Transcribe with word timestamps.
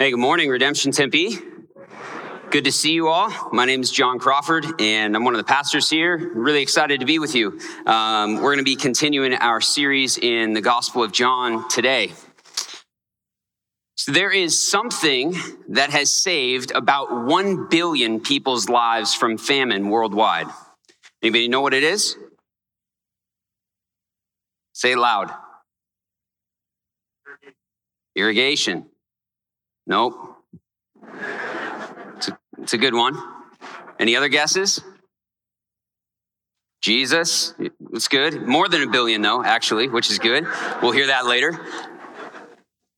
Hey, 0.00 0.12
good 0.12 0.16
morning, 0.16 0.48
Redemption 0.48 0.92
Tempe. 0.92 1.36
Good 2.50 2.64
to 2.64 2.72
see 2.72 2.92
you 2.92 3.08
all. 3.08 3.30
My 3.52 3.66
name 3.66 3.82
is 3.82 3.90
John 3.90 4.18
Crawford, 4.18 4.64
and 4.80 5.14
I'm 5.14 5.24
one 5.24 5.34
of 5.34 5.38
the 5.38 5.44
pastors 5.44 5.90
here. 5.90 6.16
Really 6.16 6.62
excited 6.62 7.00
to 7.00 7.06
be 7.06 7.18
with 7.18 7.34
you. 7.34 7.60
Um, 7.84 8.36
we're 8.36 8.54
going 8.54 8.56
to 8.56 8.64
be 8.64 8.76
continuing 8.76 9.34
our 9.34 9.60
series 9.60 10.16
in 10.16 10.54
the 10.54 10.62
Gospel 10.62 11.02
of 11.02 11.12
John 11.12 11.68
today. 11.68 12.12
So, 13.96 14.12
there 14.12 14.30
is 14.30 14.58
something 14.58 15.34
that 15.68 15.90
has 15.90 16.10
saved 16.10 16.72
about 16.74 17.26
1 17.26 17.68
billion 17.68 18.20
people's 18.20 18.70
lives 18.70 19.14
from 19.14 19.36
famine 19.36 19.90
worldwide. 19.90 20.46
Anybody 21.22 21.46
know 21.48 21.60
what 21.60 21.74
it 21.74 21.82
is? 21.82 22.16
Say 24.72 24.92
it 24.92 24.98
loud. 24.98 25.30
Irrigation. 28.16 28.86
Nope. 29.90 30.36
It's 32.16 32.28
a, 32.28 32.38
it's 32.58 32.74
a 32.74 32.78
good 32.78 32.94
one. 32.94 33.20
Any 33.98 34.14
other 34.14 34.28
guesses? 34.28 34.80
Jesus, 36.80 37.54
it's 37.92 38.06
good. 38.06 38.46
More 38.46 38.68
than 38.68 38.84
a 38.84 38.86
billion, 38.86 39.20
though, 39.20 39.42
actually, 39.42 39.88
which 39.88 40.08
is 40.08 40.20
good. 40.20 40.46
We'll 40.80 40.92
hear 40.92 41.08
that 41.08 41.26
later. 41.26 41.58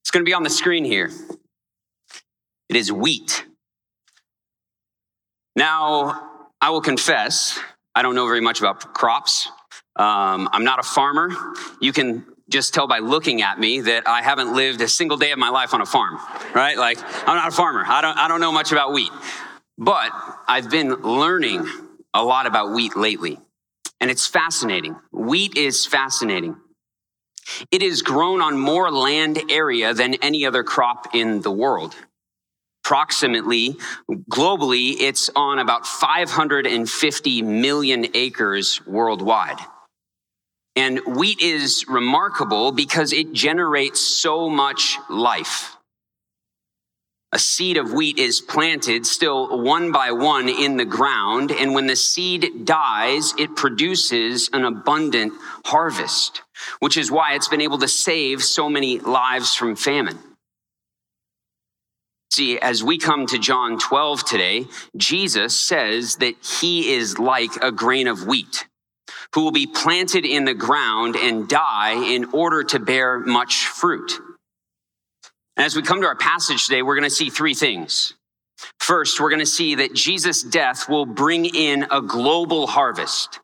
It's 0.02 0.10
going 0.10 0.22
to 0.22 0.28
be 0.28 0.34
on 0.34 0.42
the 0.42 0.50
screen 0.50 0.84
here. 0.84 1.10
It 2.68 2.76
is 2.76 2.92
wheat. 2.92 3.46
Now, 5.56 6.28
I 6.60 6.68
will 6.68 6.82
confess, 6.82 7.58
I 7.94 8.02
don't 8.02 8.14
know 8.14 8.26
very 8.26 8.42
much 8.42 8.60
about 8.60 8.92
crops. 8.92 9.48
Um, 9.96 10.46
I'm 10.52 10.64
not 10.64 10.78
a 10.78 10.82
farmer. 10.82 11.30
You 11.80 11.94
can 11.94 12.26
just 12.52 12.74
tell 12.74 12.86
by 12.86 12.98
looking 12.98 13.42
at 13.42 13.58
me 13.58 13.80
that 13.80 14.06
I 14.06 14.22
haven't 14.22 14.54
lived 14.54 14.80
a 14.82 14.88
single 14.88 15.16
day 15.16 15.32
of 15.32 15.38
my 15.38 15.48
life 15.48 15.74
on 15.74 15.80
a 15.80 15.86
farm, 15.86 16.18
right? 16.54 16.76
Like, 16.76 16.98
I'm 17.26 17.36
not 17.36 17.48
a 17.48 17.56
farmer. 17.56 17.82
I 17.84 18.02
don't, 18.02 18.16
I 18.18 18.28
don't 18.28 18.40
know 18.40 18.52
much 18.52 18.70
about 18.70 18.92
wheat. 18.92 19.10
But 19.78 20.10
I've 20.46 20.70
been 20.70 20.90
learning 20.90 21.66
a 22.14 22.22
lot 22.22 22.46
about 22.46 22.72
wheat 22.72 22.96
lately, 22.96 23.38
and 24.00 24.10
it's 24.10 24.26
fascinating. 24.26 24.96
Wheat 25.10 25.56
is 25.56 25.86
fascinating. 25.86 26.56
It 27.70 27.82
is 27.82 28.02
grown 28.02 28.40
on 28.40 28.58
more 28.58 28.90
land 28.90 29.40
area 29.50 29.94
than 29.94 30.14
any 30.14 30.46
other 30.46 30.62
crop 30.62 31.14
in 31.14 31.40
the 31.40 31.50
world. 31.50 31.96
Approximately, 32.84 33.76
globally, 34.28 34.96
it's 35.00 35.30
on 35.34 35.58
about 35.58 35.86
550 35.86 37.42
million 37.42 38.06
acres 38.14 38.84
worldwide. 38.86 39.58
And 40.74 41.00
wheat 41.06 41.40
is 41.40 41.86
remarkable 41.88 42.72
because 42.72 43.12
it 43.12 43.32
generates 43.32 44.00
so 44.00 44.48
much 44.48 44.96
life. 45.10 45.76
A 47.34 47.38
seed 47.38 47.78
of 47.78 47.92
wheat 47.92 48.18
is 48.18 48.42
planted 48.42 49.06
still 49.06 49.62
one 49.62 49.90
by 49.90 50.12
one 50.12 50.50
in 50.50 50.76
the 50.76 50.84
ground, 50.84 51.50
and 51.50 51.74
when 51.74 51.86
the 51.86 51.96
seed 51.96 52.66
dies, 52.66 53.32
it 53.38 53.56
produces 53.56 54.50
an 54.52 54.66
abundant 54.66 55.32
harvest, 55.64 56.42
which 56.80 56.98
is 56.98 57.10
why 57.10 57.34
it's 57.34 57.48
been 57.48 57.62
able 57.62 57.78
to 57.78 57.88
save 57.88 58.42
so 58.42 58.68
many 58.68 58.98
lives 58.98 59.54
from 59.54 59.76
famine. 59.76 60.18
See, 62.30 62.58
as 62.58 62.84
we 62.84 62.98
come 62.98 63.26
to 63.26 63.38
John 63.38 63.78
12 63.78 64.24
today, 64.24 64.66
Jesus 64.96 65.58
says 65.58 66.16
that 66.16 66.34
he 66.60 66.92
is 66.92 67.18
like 67.18 67.56
a 67.62 67.72
grain 67.72 68.08
of 68.08 68.26
wheat 68.26 68.66
who 69.34 69.42
will 69.42 69.52
be 69.52 69.66
planted 69.66 70.24
in 70.24 70.44
the 70.44 70.54
ground 70.54 71.16
and 71.16 71.48
die 71.48 71.92
in 71.92 72.26
order 72.32 72.62
to 72.62 72.78
bear 72.78 73.18
much 73.18 73.66
fruit. 73.66 74.20
As 75.56 75.76
we 75.76 75.82
come 75.82 76.00
to 76.00 76.06
our 76.06 76.16
passage 76.16 76.66
today, 76.66 76.82
we're 76.82 76.94
going 76.96 77.08
to 77.08 77.10
see 77.10 77.30
three 77.30 77.54
things. 77.54 78.14
First, 78.78 79.20
we're 79.20 79.30
going 79.30 79.40
to 79.40 79.46
see 79.46 79.76
that 79.76 79.94
Jesus' 79.94 80.42
death 80.42 80.88
will 80.88 81.06
bring 81.06 81.44
in 81.46 81.86
a 81.90 82.00
global 82.00 82.66
harvest. 82.66 83.40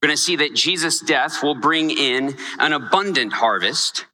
We're 0.00 0.08
going 0.08 0.16
to 0.16 0.22
see 0.22 0.36
that 0.36 0.54
Jesus' 0.54 1.00
death 1.00 1.42
will 1.42 1.54
bring 1.54 1.90
in 1.90 2.36
an 2.58 2.72
abundant 2.72 3.32
harvest. 3.32 4.06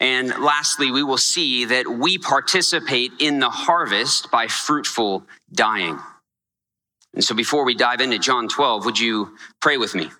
And 0.00 0.28
lastly, 0.28 0.90
we 0.90 1.02
will 1.02 1.18
see 1.18 1.66
that 1.66 1.86
we 1.88 2.18
participate 2.18 3.12
in 3.18 3.40
the 3.40 3.50
harvest 3.50 4.30
by 4.30 4.46
fruitful 4.46 5.24
dying. 5.52 5.98
And 7.14 7.24
so 7.24 7.34
before 7.34 7.64
we 7.64 7.74
dive 7.74 8.00
into 8.00 8.18
John 8.18 8.48
12, 8.48 8.84
would 8.84 8.98
you 8.98 9.36
pray 9.60 9.76
with 9.76 9.94
me? 9.94 10.10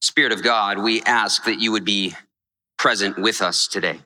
Spirit 0.00 0.32
of 0.32 0.42
God, 0.42 0.78
we 0.78 1.02
ask 1.02 1.44
that 1.44 1.60
you 1.60 1.72
would 1.72 1.84
be 1.84 2.14
present 2.78 3.18
with 3.18 3.42
us 3.42 3.66
today. 3.66 4.00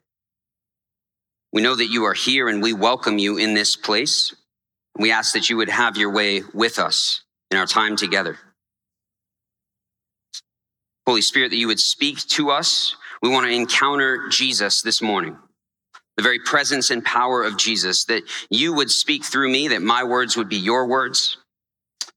We 1.52 1.62
know 1.62 1.74
that 1.74 1.86
you 1.86 2.04
are 2.04 2.14
here 2.14 2.48
and 2.48 2.62
we 2.62 2.72
welcome 2.72 3.18
you 3.18 3.36
in 3.36 3.54
this 3.54 3.76
place. 3.76 4.34
We 4.96 5.12
ask 5.12 5.34
that 5.34 5.50
you 5.50 5.56
would 5.56 5.68
have 5.68 5.96
your 5.96 6.10
way 6.10 6.42
with 6.54 6.78
us 6.78 7.22
in 7.50 7.58
our 7.58 7.66
time 7.66 7.96
together. 7.96 8.38
Holy 11.06 11.22
Spirit, 11.22 11.50
that 11.50 11.56
you 11.56 11.66
would 11.66 11.80
speak 11.80 12.18
to 12.28 12.50
us. 12.50 12.94
We 13.20 13.28
want 13.28 13.46
to 13.46 13.52
encounter 13.52 14.28
Jesus 14.28 14.82
this 14.82 15.02
morning 15.02 15.36
the 16.20 16.22
very 16.22 16.38
presence 16.38 16.90
and 16.90 17.02
power 17.02 17.42
of 17.42 17.56
Jesus, 17.56 18.04
that 18.04 18.22
you 18.50 18.74
would 18.74 18.90
speak 18.90 19.24
through 19.24 19.50
me, 19.50 19.68
that 19.68 19.80
my 19.80 20.04
words 20.04 20.36
would 20.36 20.50
be 20.50 20.56
your 20.56 20.86
words. 20.86 21.38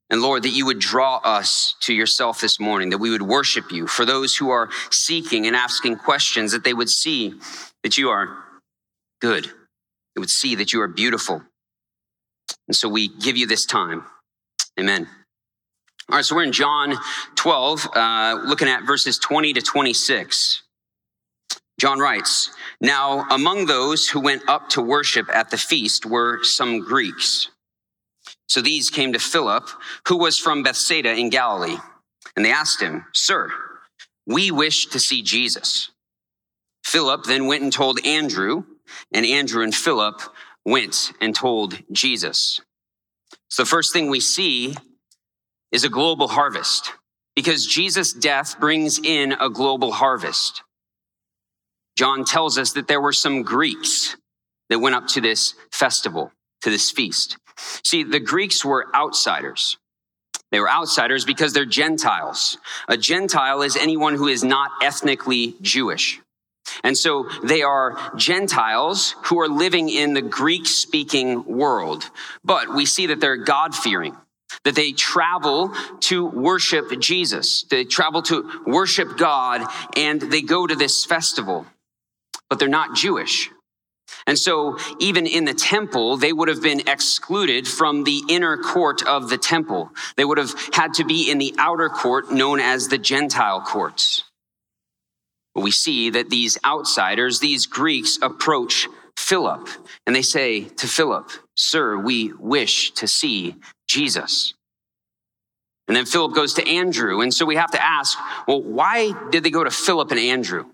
And 0.10 0.22
Lord, 0.22 0.44
that 0.44 0.50
you 0.50 0.66
would 0.66 0.80
draw 0.80 1.22
us 1.24 1.76
to 1.84 1.94
yourself 1.94 2.42
this 2.42 2.60
morning, 2.60 2.90
that 2.90 2.98
we 2.98 3.12
would 3.12 3.22
worship 3.22 3.72
you. 3.72 3.88
For 3.88 4.04
those 4.04 4.36
who 4.36 4.50
are 4.50 4.70
seeking 4.92 5.48
and 5.48 5.56
asking 5.56 5.96
questions, 6.00 6.52
that 6.52 6.66
they 6.66 6.74
would 6.74 6.90
see 6.90 7.36
that 7.82 7.98
you 7.98 8.10
are 8.10 8.38
good, 9.22 9.46
they 9.46 10.20
would 10.20 10.30
see 10.30 10.56
that 10.56 10.74
you 10.74 10.82
are 10.82 10.90
beautiful. 10.90 11.42
And 12.68 12.76
so 12.76 12.90
we 12.90 13.08
give 13.08 13.38
you 13.38 13.48
this 13.48 13.66
time. 13.66 14.04
Amen. 14.78 15.08
All 16.10 16.18
right, 16.18 16.26
so 16.26 16.36
we're 16.36 16.44
in 16.44 16.52
John 16.52 16.96
12, 17.36 17.88
uh, 17.96 18.42
looking 18.44 18.68
at 18.68 18.84
verses 18.86 19.18
20 19.18 19.54
to 19.54 19.62
26. 19.62 20.63
John 21.80 22.00
writes, 22.00 22.52
Now 22.80 23.28
among 23.30 23.66
those 23.66 24.08
who 24.08 24.20
went 24.20 24.48
up 24.48 24.70
to 24.70 24.82
worship 24.82 25.28
at 25.34 25.50
the 25.50 25.58
feast 25.58 26.06
were 26.06 26.44
some 26.44 26.80
Greeks. 26.80 27.50
So 28.48 28.62
these 28.62 28.90
came 28.90 29.14
to 29.14 29.20
Philip, 29.20 29.70
who 30.08 30.18
was 30.18 30.38
from 30.38 30.64
Bethsaida 30.64 31.12
in 31.14 31.30
Galilee. 31.30 31.78
And 32.36 32.46
they 32.46 32.52
asked 32.52 32.82
him, 32.82 33.06
Sir, 33.14 33.50
we 34.26 34.52
wish 34.52 34.88
to 34.88 35.00
see 35.00 35.22
Jesus. 35.22 35.92
Philip 36.84 37.24
then 37.24 37.48
went 37.48 37.64
and 37.64 37.74
told 37.74 38.06
Andrew, 38.06 38.64
and 39.12 39.26
Andrew 39.26 39.64
and 39.64 39.74
Philip 39.74 40.22
went 40.66 41.14
and 41.20 41.36
told 41.36 41.80
Jesus. 41.92 42.62
So 43.50 43.64
the 43.64 43.70
first 43.70 43.94
thing 43.94 44.10
we 44.10 44.20
see 44.20 44.76
is 45.72 45.84
a 45.84 45.90
global 45.90 46.28
harvest 46.28 46.94
because 47.36 47.66
Jesus' 47.66 48.14
death 48.14 48.60
brings 48.60 49.00
in 49.00 49.34
a 49.34 49.50
global 49.50 49.92
harvest. 49.92 50.62
John 51.96 52.26
tells 52.26 52.58
us 52.58 52.74
that 52.74 52.88
there 52.88 53.02
were 53.02 53.14
some 53.14 53.44
Greeks 53.44 54.16
that 54.70 54.80
went 54.80 54.96
up 54.96 55.08
to 55.10 55.22
this 55.22 55.54
festival, 55.72 56.32
to 56.62 56.70
this 56.70 56.92
feast. 56.92 57.38
See, 57.86 58.04
the 58.04 58.20
Greeks 58.20 58.66
were 58.66 58.88
outsiders. 58.96 59.78
They 60.52 60.60
were 60.60 60.70
outsiders 60.70 61.26
because 61.26 61.54
they're 61.54 61.66
Gentiles. 61.66 62.58
A 62.88 62.98
Gentile 62.98 63.62
is 63.62 63.76
anyone 63.76 64.16
who 64.16 64.28
is 64.28 64.44
not 64.44 64.72
ethnically 64.82 65.56
Jewish. 65.62 66.20
And 66.84 66.98
so 66.98 67.28
they 67.44 67.62
are 67.62 67.98
Gentiles 68.16 69.16
who 69.26 69.40
are 69.40 69.48
living 69.48 69.90
in 69.90 70.14
the 70.14 70.22
Greek 70.22 70.66
speaking 70.66 71.44
world. 71.46 72.10
But 72.44 72.74
we 72.74 72.86
see 72.86 73.08
that 73.08 73.20
they're 73.20 73.38
God 73.38 73.76
fearing, 73.76 74.16
that 74.64 74.76
they 74.76 74.92
travel 74.92 75.74
to 76.02 76.26
worship 76.26 77.00
Jesus. 77.00 77.64
They 77.64 77.84
travel 77.84 78.22
to 78.24 78.62
worship 78.66 79.18
God 79.18 79.68
and 79.96 80.22
they 80.22 80.42
go 80.42 80.66
to 80.66 80.76
this 80.76 81.06
festival 81.06 81.66
but 82.50 82.60
they're 82.60 82.68
not 82.68 82.96
Jewish. 82.96 83.50
And 84.28 84.38
so, 84.38 84.78
even 85.00 85.26
in 85.26 85.46
the 85.46 85.54
temple, 85.54 86.18
they 86.18 86.32
would 86.34 86.48
have 86.48 86.62
been 86.62 86.82
excluded 86.88 87.68
from 87.68 88.04
the 88.04 88.22
inner 88.30 88.58
court 88.58 89.06
of 89.06 89.30
the 89.30 89.38
temple. 89.38 89.90
They 90.18 90.26
would 90.26 90.38
have 90.38 90.54
had 90.74 90.94
to 90.96 91.04
be 91.04 91.32
in 91.32 91.40
the 91.40 91.56
outer 91.58 91.90
court 91.90 92.32
known 92.32 92.60
as 92.60 92.88
the 92.88 92.98
Gentile 92.98 93.62
courts. 93.62 94.24
We 95.56 95.72
see 95.72 96.10
that 96.12 96.30
these 96.30 96.58
outsiders, 96.66 97.40
these 97.40 97.66
Greeks, 97.66 98.18
approach 98.22 98.88
Philip 99.18 99.70
and 100.06 100.16
they 100.16 100.22
say 100.22 100.64
to 100.64 100.88
Philip, 100.88 101.30
Sir, 101.56 101.98
we 101.98 102.34
wish 102.34 102.92
to 102.92 103.08
see 103.08 103.56
Jesus. 103.88 104.54
And 105.88 105.96
then 105.96 106.06
Philip 106.06 106.34
goes 106.34 106.54
to 106.56 106.68
Andrew. 106.68 107.22
And 107.22 107.34
so 107.34 107.46
we 107.46 107.56
have 107.56 107.72
to 107.72 107.84
ask, 107.84 108.18
well, 108.48 108.62
why 108.62 109.14
did 109.32 109.44
they 109.44 109.50
go 109.50 109.64
to 109.64 109.72
Philip 109.72 110.12
and 110.12 110.20
Andrew? 110.20 110.66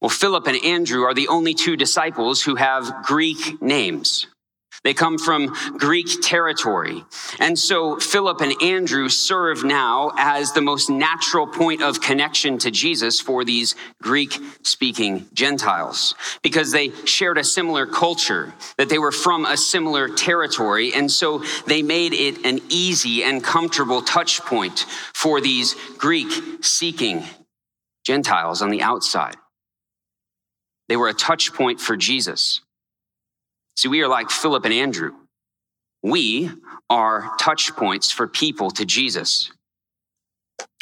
Well, 0.00 0.08
Philip 0.10 0.46
and 0.46 0.64
Andrew 0.64 1.02
are 1.02 1.14
the 1.14 1.28
only 1.28 1.54
two 1.54 1.76
disciples 1.76 2.42
who 2.42 2.54
have 2.54 3.02
Greek 3.02 3.60
names. 3.60 4.26
They 4.84 4.94
come 4.94 5.18
from 5.18 5.54
Greek 5.76 6.06
territory. 6.22 7.04
And 7.40 7.58
so 7.58 7.98
Philip 7.98 8.40
and 8.40 8.62
Andrew 8.62 9.08
serve 9.08 9.64
now 9.64 10.12
as 10.16 10.52
the 10.52 10.60
most 10.60 10.88
natural 10.88 11.46
point 11.46 11.82
of 11.82 12.00
connection 12.00 12.58
to 12.58 12.70
Jesus 12.70 13.20
for 13.20 13.44
these 13.44 13.74
Greek 14.00 14.38
speaking 14.62 15.26
Gentiles 15.34 16.14
because 16.42 16.70
they 16.70 16.90
shared 17.04 17.38
a 17.38 17.44
similar 17.44 17.86
culture, 17.86 18.54
that 18.76 18.88
they 18.88 18.98
were 18.98 19.12
from 19.12 19.46
a 19.46 19.56
similar 19.56 20.08
territory. 20.08 20.94
And 20.94 21.10
so 21.10 21.42
they 21.66 21.82
made 21.82 22.12
it 22.12 22.46
an 22.46 22.60
easy 22.68 23.24
and 23.24 23.42
comfortable 23.42 24.02
touch 24.02 24.40
point 24.42 24.86
for 25.12 25.40
these 25.40 25.74
Greek 25.98 26.64
seeking 26.64 27.24
Gentiles 28.06 28.62
on 28.62 28.70
the 28.70 28.82
outside. 28.82 29.34
They 30.88 30.96
were 30.96 31.08
a 31.08 31.14
touch 31.14 31.52
point 31.52 31.80
for 31.80 31.96
Jesus. 31.96 32.60
See, 33.76 33.88
we 33.88 34.02
are 34.02 34.08
like 34.08 34.30
Philip 34.30 34.64
and 34.64 34.74
Andrew. 34.74 35.12
We 36.02 36.50
are 36.90 37.30
touch 37.38 37.74
points 37.76 38.10
for 38.10 38.26
people 38.26 38.70
to 38.72 38.84
Jesus. 38.84 39.50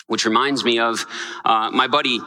Which 0.07 0.25
reminds 0.25 0.65
me 0.65 0.79
of 0.79 1.05
uh, 1.45 1.71
my 1.73 1.89
buddy, 1.89 2.21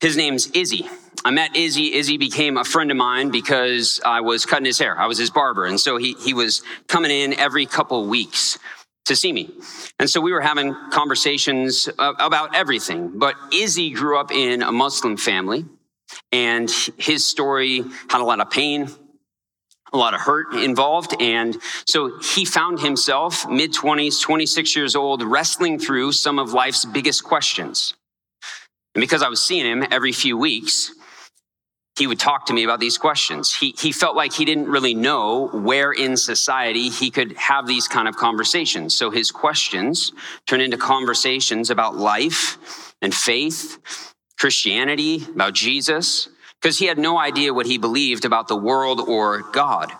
his 0.00 0.16
name's 0.16 0.48
Izzy. 0.52 0.88
I 1.24 1.30
met 1.30 1.54
Izzy. 1.54 1.92
Izzy 1.94 2.16
became 2.16 2.56
a 2.56 2.64
friend 2.64 2.90
of 2.90 2.96
mine 2.96 3.30
because 3.30 4.00
I 4.04 4.22
was 4.22 4.46
cutting 4.46 4.64
his 4.64 4.78
hair. 4.78 4.98
I 4.98 5.06
was 5.06 5.18
his 5.18 5.28
barber. 5.30 5.66
And 5.66 5.78
so 5.78 5.98
he, 5.98 6.14
he 6.14 6.32
was 6.32 6.62
coming 6.88 7.10
in 7.10 7.34
every 7.34 7.66
couple 7.66 8.06
weeks 8.06 8.58
to 9.04 9.16
see 9.16 9.32
me. 9.32 9.50
And 9.98 10.08
so 10.08 10.20
we 10.20 10.32
were 10.32 10.40
having 10.40 10.74
conversations 10.90 11.88
about 11.98 12.54
everything. 12.54 13.18
But 13.18 13.34
Izzy 13.52 13.90
grew 13.90 14.18
up 14.18 14.32
in 14.32 14.62
a 14.62 14.72
Muslim 14.72 15.16
family, 15.16 15.66
and 16.32 16.70
his 16.96 17.26
story 17.26 17.82
had 18.08 18.20
a 18.20 18.24
lot 18.24 18.40
of 18.40 18.50
pain, 18.50 18.88
a 19.92 19.96
lot 19.96 20.14
of 20.14 20.20
hurt 20.20 20.54
involved. 20.54 21.14
And 21.20 21.56
so 21.86 22.18
he 22.20 22.44
found 22.44 22.80
himself 22.80 23.48
mid 23.48 23.72
20s, 23.72 24.20
26 24.20 24.76
years 24.76 24.96
old, 24.96 25.22
wrestling 25.22 25.78
through 25.78 26.12
some 26.12 26.38
of 26.38 26.52
life's 26.52 26.84
biggest 26.84 27.24
questions. 27.24 27.94
And 28.94 29.00
because 29.00 29.22
I 29.22 29.28
was 29.28 29.42
seeing 29.42 29.64
him 29.64 29.84
every 29.90 30.12
few 30.12 30.36
weeks, 30.36 30.92
he 32.00 32.06
would 32.06 32.18
talk 32.18 32.46
to 32.46 32.54
me 32.54 32.64
about 32.64 32.80
these 32.80 32.96
questions. 32.96 33.54
He, 33.54 33.74
he 33.78 33.92
felt 33.92 34.16
like 34.16 34.32
he 34.32 34.44
didn't 34.44 34.68
really 34.68 34.94
know 34.94 35.48
where 35.48 35.92
in 35.92 36.16
society 36.16 36.88
he 36.88 37.10
could 37.10 37.36
have 37.36 37.66
these 37.66 37.88
kind 37.88 38.08
of 38.08 38.16
conversations. 38.16 38.96
So 38.96 39.10
his 39.10 39.30
questions 39.30 40.12
turned 40.46 40.62
into 40.62 40.78
conversations 40.78 41.68
about 41.68 41.96
life 41.96 42.94
and 43.02 43.14
faith, 43.14 44.09
Christianity, 44.40 45.22
about 45.34 45.54
Jesus 45.54 46.28
because 46.60 46.78
he 46.78 46.86
had 46.86 46.98
no 46.98 47.18
idea 47.18 47.54
what 47.54 47.66
he 47.66 47.78
believed 47.78 48.24
about 48.24 48.48
the 48.48 48.56
world 48.56 49.00
or 49.00 49.42
God. 49.52 49.92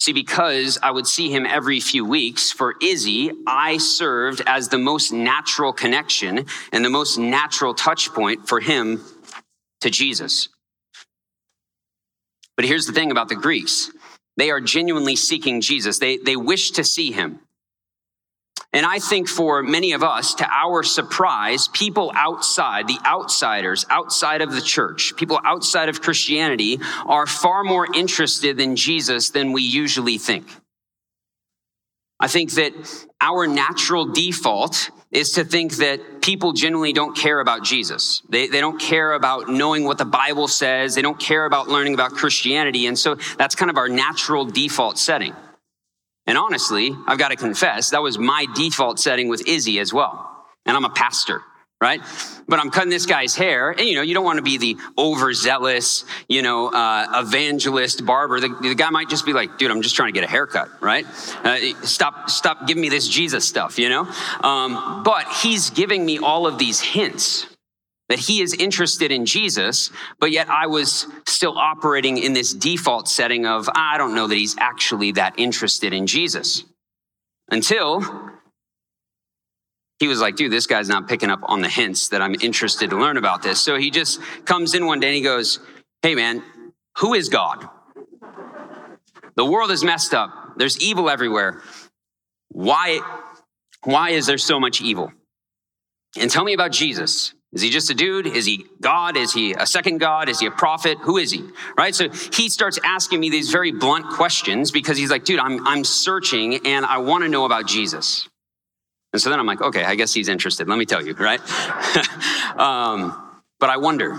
See, 0.00 0.12
because 0.12 0.78
I 0.82 0.90
would 0.90 1.06
see 1.06 1.30
him 1.30 1.44
every 1.44 1.80
few 1.80 2.04
weeks, 2.04 2.52
for 2.52 2.74
Izzy, 2.80 3.32
I 3.46 3.78
served 3.78 4.42
as 4.46 4.68
the 4.68 4.78
most 4.78 5.12
natural 5.12 5.72
connection 5.72 6.46
and 6.72 6.84
the 6.84 6.90
most 6.90 7.18
natural 7.18 7.74
touch 7.74 8.12
point 8.12 8.48
for 8.48 8.60
him 8.60 9.02
to 9.80 9.90
Jesus. 9.90 10.48
But 12.56 12.64
here's 12.64 12.86
the 12.86 12.92
thing 12.92 13.10
about 13.10 13.28
the 13.28 13.36
Greeks 13.36 13.90
they 14.36 14.50
are 14.50 14.60
genuinely 14.60 15.16
seeking 15.16 15.60
Jesus, 15.60 15.98
they, 15.98 16.16
they 16.16 16.36
wish 16.36 16.72
to 16.72 16.84
see 16.84 17.10
him. 17.10 17.40
And 18.72 18.84
I 18.84 18.98
think 18.98 19.28
for 19.28 19.62
many 19.62 19.92
of 19.92 20.02
us, 20.02 20.34
to 20.34 20.48
our 20.50 20.82
surprise, 20.82 21.68
people 21.68 22.12
outside, 22.14 22.86
the 22.86 22.98
outsiders, 23.06 23.86
outside 23.88 24.42
of 24.42 24.52
the 24.52 24.60
church, 24.60 25.14
people 25.16 25.40
outside 25.44 25.88
of 25.88 26.02
Christianity 26.02 26.78
are 27.06 27.26
far 27.26 27.64
more 27.64 27.86
interested 27.94 28.60
in 28.60 28.76
Jesus 28.76 29.30
than 29.30 29.52
we 29.52 29.62
usually 29.62 30.18
think. 30.18 30.46
I 32.20 32.28
think 32.28 32.52
that 32.52 32.72
our 33.20 33.46
natural 33.46 34.06
default 34.06 34.90
is 35.10 35.32
to 35.32 35.44
think 35.44 35.76
that 35.76 36.20
people 36.20 36.52
generally 36.52 36.92
don't 36.92 37.16
care 37.16 37.40
about 37.40 37.64
Jesus. 37.64 38.22
They, 38.28 38.48
they 38.48 38.60
don't 38.60 38.78
care 38.78 39.14
about 39.14 39.48
knowing 39.48 39.84
what 39.84 39.96
the 39.96 40.04
Bible 40.04 40.48
says. 40.48 40.94
They 40.94 41.00
don't 41.00 41.18
care 41.18 41.46
about 41.46 41.68
learning 41.68 41.94
about 41.94 42.12
Christianity. 42.12 42.86
And 42.86 42.98
so 42.98 43.14
that's 43.38 43.54
kind 43.54 43.70
of 43.70 43.78
our 43.78 43.88
natural 43.88 44.44
default 44.44 44.98
setting. 44.98 45.34
And 46.28 46.36
honestly, 46.36 46.94
I've 47.06 47.18
got 47.18 47.28
to 47.28 47.36
confess, 47.36 47.90
that 47.90 48.02
was 48.02 48.18
my 48.18 48.44
default 48.54 49.00
setting 49.00 49.28
with 49.28 49.48
Izzy 49.48 49.78
as 49.78 49.94
well. 49.94 50.44
And 50.66 50.76
I'm 50.76 50.84
a 50.84 50.90
pastor, 50.90 51.40
right? 51.80 52.02
But 52.46 52.60
I'm 52.60 52.70
cutting 52.70 52.90
this 52.90 53.06
guy's 53.06 53.34
hair, 53.34 53.70
and 53.70 53.80
you 53.80 53.94
know, 53.94 54.02
you 54.02 54.12
don't 54.12 54.26
want 54.26 54.36
to 54.36 54.42
be 54.42 54.58
the 54.58 54.76
overzealous, 54.98 56.04
you 56.28 56.42
know, 56.42 56.68
uh, 56.68 57.22
evangelist 57.26 58.04
barber. 58.04 58.40
The, 58.40 58.54
the, 58.60 58.74
guy 58.74 58.90
might 58.90 59.08
just 59.08 59.24
be 59.24 59.32
like, 59.32 59.56
"Dude, 59.56 59.70
I'm 59.70 59.80
just 59.80 59.96
trying 59.96 60.12
to 60.12 60.12
get 60.12 60.22
a 60.22 60.30
haircut, 60.30 60.68
right? 60.82 61.06
Uh, 61.44 61.56
stop, 61.82 62.28
stop 62.28 62.66
giving 62.66 62.82
me 62.82 62.90
this 62.90 63.08
Jesus 63.08 63.48
stuff, 63.48 63.78
you 63.78 63.88
know." 63.88 64.02
Um, 64.42 65.02
but 65.02 65.26
he's 65.42 65.70
giving 65.70 66.04
me 66.04 66.18
all 66.18 66.46
of 66.46 66.58
these 66.58 66.80
hints 66.80 67.46
that 68.08 68.18
he 68.18 68.40
is 68.40 68.54
interested 68.54 69.12
in 69.12 69.26
Jesus, 69.26 69.90
but 70.18 70.30
yet 70.30 70.48
I 70.48 70.66
was 70.66 71.06
still 71.26 71.58
operating 71.58 72.18
in 72.18 72.32
this 72.32 72.54
default 72.54 73.08
setting 73.08 73.46
of, 73.46 73.68
I 73.74 73.98
don't 73.98 74.14
know 74.14 74.26
that 74.26 74.34
he's 74.34 74.56
actually 74.58 75.12
that 75.12 75.34
interested 75.36 75.92
in 75.92 76.06
Jesus. 76.06 76.64
Until 77.50 78.02
he 79.98 80.06
was 80.06 80.20
like, 80.20 80.36
dude, 80.36 80.52
this 80.52 80.66
guy's 80.66 80.88
not 80.88 81.08
picking 81.08 81.30
up 81.30 81.40
on 81.42 81.60
the 81.60 81.68
hints 81.68 82.08
that 82.08 82.22
I'm 82.22 82.34
interested 82.40 82.90
to 82.90 82.96
learn 82.96 83.16
about 83.16 83.42
this. 83.42 83.60
So 83.60 83.76
he 83.76 83.90
just 83.90 84.20
comes 84.44 84.74
in 84.74 84.86
one 84.86 85.00
day 85.00 85.08
and 85.08 85.16
he 85.16 85.22
goes, 85.22 85.58
Hey, 86.02 86.14
man, 86.14 86.44
who 86.98 87.14
is 87.14 87.28
God? 87.28 87.68
The 89.34 89.44
world 89.44 89.70
is 89.70 89.82
messed 89.82 90.14
up. 90.14 90.54
There's 90.56 90.80
evil 90.80 91.10
everywhere. 91.10 91.62
Why, 92.50 93.00
why 93.84 94.10
is 94.10 94.26
there 94.26 94.38
so 94.38 94.60
much 94.60 94.80
evil? 94.80 95.12
And 96.18 96.30
tell 96.30 96.44
me 96.44 96.54
about 96.54 96.72
Jesus. 96.72 97.34
Is 97.52 97.62
he 97.62 97.70
just 97.70 97.90
a 97.90 97.94
dude? 97.94 98.26
Is 98.26 98.44
he 98.44 98.66
God? 98.80 99.16
Is 99.16 99.32
he 99.32 99.52
a 99.52 99.66
second 99.66 99.98
God? 99.98 100.28
Is 100.28 100.38
he 100.40 100.46
a 100.46 100.50
prophet? 100.50 100.98
Who 101.02 101.16
is 101.16 101.30
he? 101.30 101.42
Right? 101.78 101.94
So 101.94 102.10
he 102.10 102.50
starts 102.50 102.78
asking 102.84 103.20
me 103.20 103.30
these 103.30 103.50
very 103.50 103.72
blunt 103.72 104.06
questions 104.10 104.70
because 104.70 104.98
he's 104.98 105.10
like, 105.10 105.24
dude, 105.24 105.40
I'm, 105.40 105.66
I'm 105.66 105.82
searching 105.82 106.66
and 106.66 106.84
I 106.84 106.98
want 106.98 107.24
to 107.24 107.28
know 107.28 107.46
about 107.46 107.66
Jesus. 107.66 108.28
And 109.14 109.22
so 109.22 109.30
then 109.30 109.40
I'm 109.40 109.46
like, 109.46 109.62
okay, 109.62 109.82
I 109.82 109.94
guess 109.94 110.12
he's 110.12 110.28
interested. 110.28 110.68
Let 110.68 110.78
me 110.78 110.84
tell 110.84 111.04
you, 111.04 111.14
right? 111.14 111.40
um, 112.58 113.40
but 113.58 113.70
I 113.70 113.78
wonder, 113.78 114.18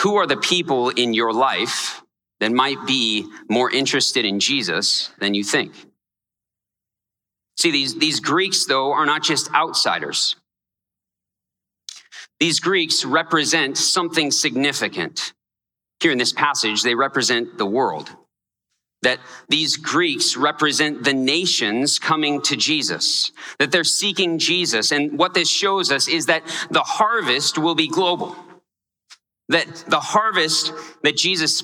who 0.00 0.16
are 0.16 0.26
the 0.26 0.36
people 0.36 0.88
in 0.88 1.14
your 1.14 1.32
life 1.32 2.02
that 2.40 2.50
might 2.50 2.84
be 2.84 3.26
more 3.48 3.70
interested 3.70 4.24
in 4.24 4.40
Jesus 4.40 5.10
than 5.20 5.34
you 5.34 5.44
think? 5.44 5.72
See, 7.56 7.70
these, 7.70 7.96
these 7.96 8.18
Greeks, 8.18 8.64
though, 8.64 8.92
are 8.92 9.06
not 9.06 9.22
just 9.22 9.52
outsiders. 9.54 10.34
These 12.40 12.58
Greeks 12.58 13.04
represent 13.04 13.76
something 13.76 14.30
significant. 14.30 15.34
Here 16.00 16.10
in 16.10 16.18
this 16.18 16.32
passage, 16.32 16.82
they 16.82 16.94
represent 16.94 17.58
the 17.58 17.66
world. 17.66 18.10
That 19.02 19.18
these 19.48 19.76
Greeks 19.76 20.36
represent 20.36 21.04
the 21.04 21.12
nations 21.12 21.98
coming 21.98 22.40
to 22.42 22.56
Jesus, 22.56 23.32
that 23.58 23.70
they're 23.70 23.84
seeking 23.84 24.38
Jesus. 24.38 24.90
And 24.90 25.18
what 25.18 25.34
this 25.34 25.50
shows 25.50 25.90
us 25.90 26.08
is 26.08 26.26
that 26.26 26.42
the 26.70 26.82
harvest 26.82 27.58
will 27.58 27.74
be 27.74 27.88
global. 27.88 28.36
That 29.48 29.84
the 29.88 30.00
harvest 30.00 30.72
that 31.02 31.16
Jesus 31.16 31.62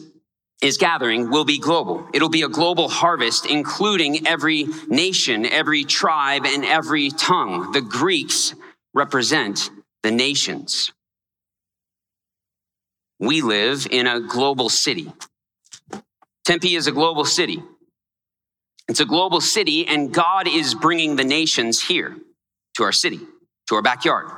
is 0.63 0.79
gathering 0.79 1.31
will 1.31 1.45
be 1.45 1.59
global. 1.59 2.09
It'll 2.15 2.31
be 2.31 2.43
a 2.43 2.49
global 2.49 2.89
harvest, 2.89 3.47
including 3.47 4.27
every 4.27 4.67
nation, 4.89 5.45
every 5.47 5.85
tribe, 5.85 6.47
and 6.47 6.65
every 6.65 7.11
tongue. 7.11 7.73
The 7.73 7.83
Greeks 7.83 8.55
represent 8.95 9.71
the 10.07 10.13
nations. 10.13 10.93
We 13.19 13.43
live 13.43 13.89
in 13.91 14.07
a 14.07 14.21
global 14.21 14.69
city. 14.69 15.13
Tempe 16.45 16.77
is 16.77 16.87
a 16.87 16.93
global 16.93 17.25
city. 17.25 17.61
It's 18.87 19.01
a 19.01 19.05
global 19.05 19.41
city, 19.41 19.85
and 19.85 20.15
God 20.15 20.47
is 20.47 20.77
bringing 20.77 21.17
the 21.17 21.25
nations 21.25 21.83
here 21.83 22.17
to 22.77 22.85
our 22.85 22.93
city, 22.93 23.19
to 23.69 23.75
our 23.75 23.83
backyard. 23.83 24.31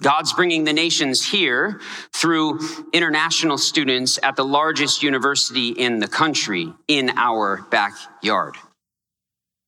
God's 0.00 0.32
bringing 0.32 0.64
the 0.64 0.72
nations 0.72 1.22
here 1.22 1.82
through 2.14 2.58
international 2.94 3.58
students 3.58 4.18
at 4.22 4.36
the 4.36 4.44
largest 4.44 5.02
university 5.02 5.68
in 5.68 5.98
the 5.98 6.08
country 6.08 6.72
in 6.86 7.10
our 7.18 7.66
backyard. 7.70 8.54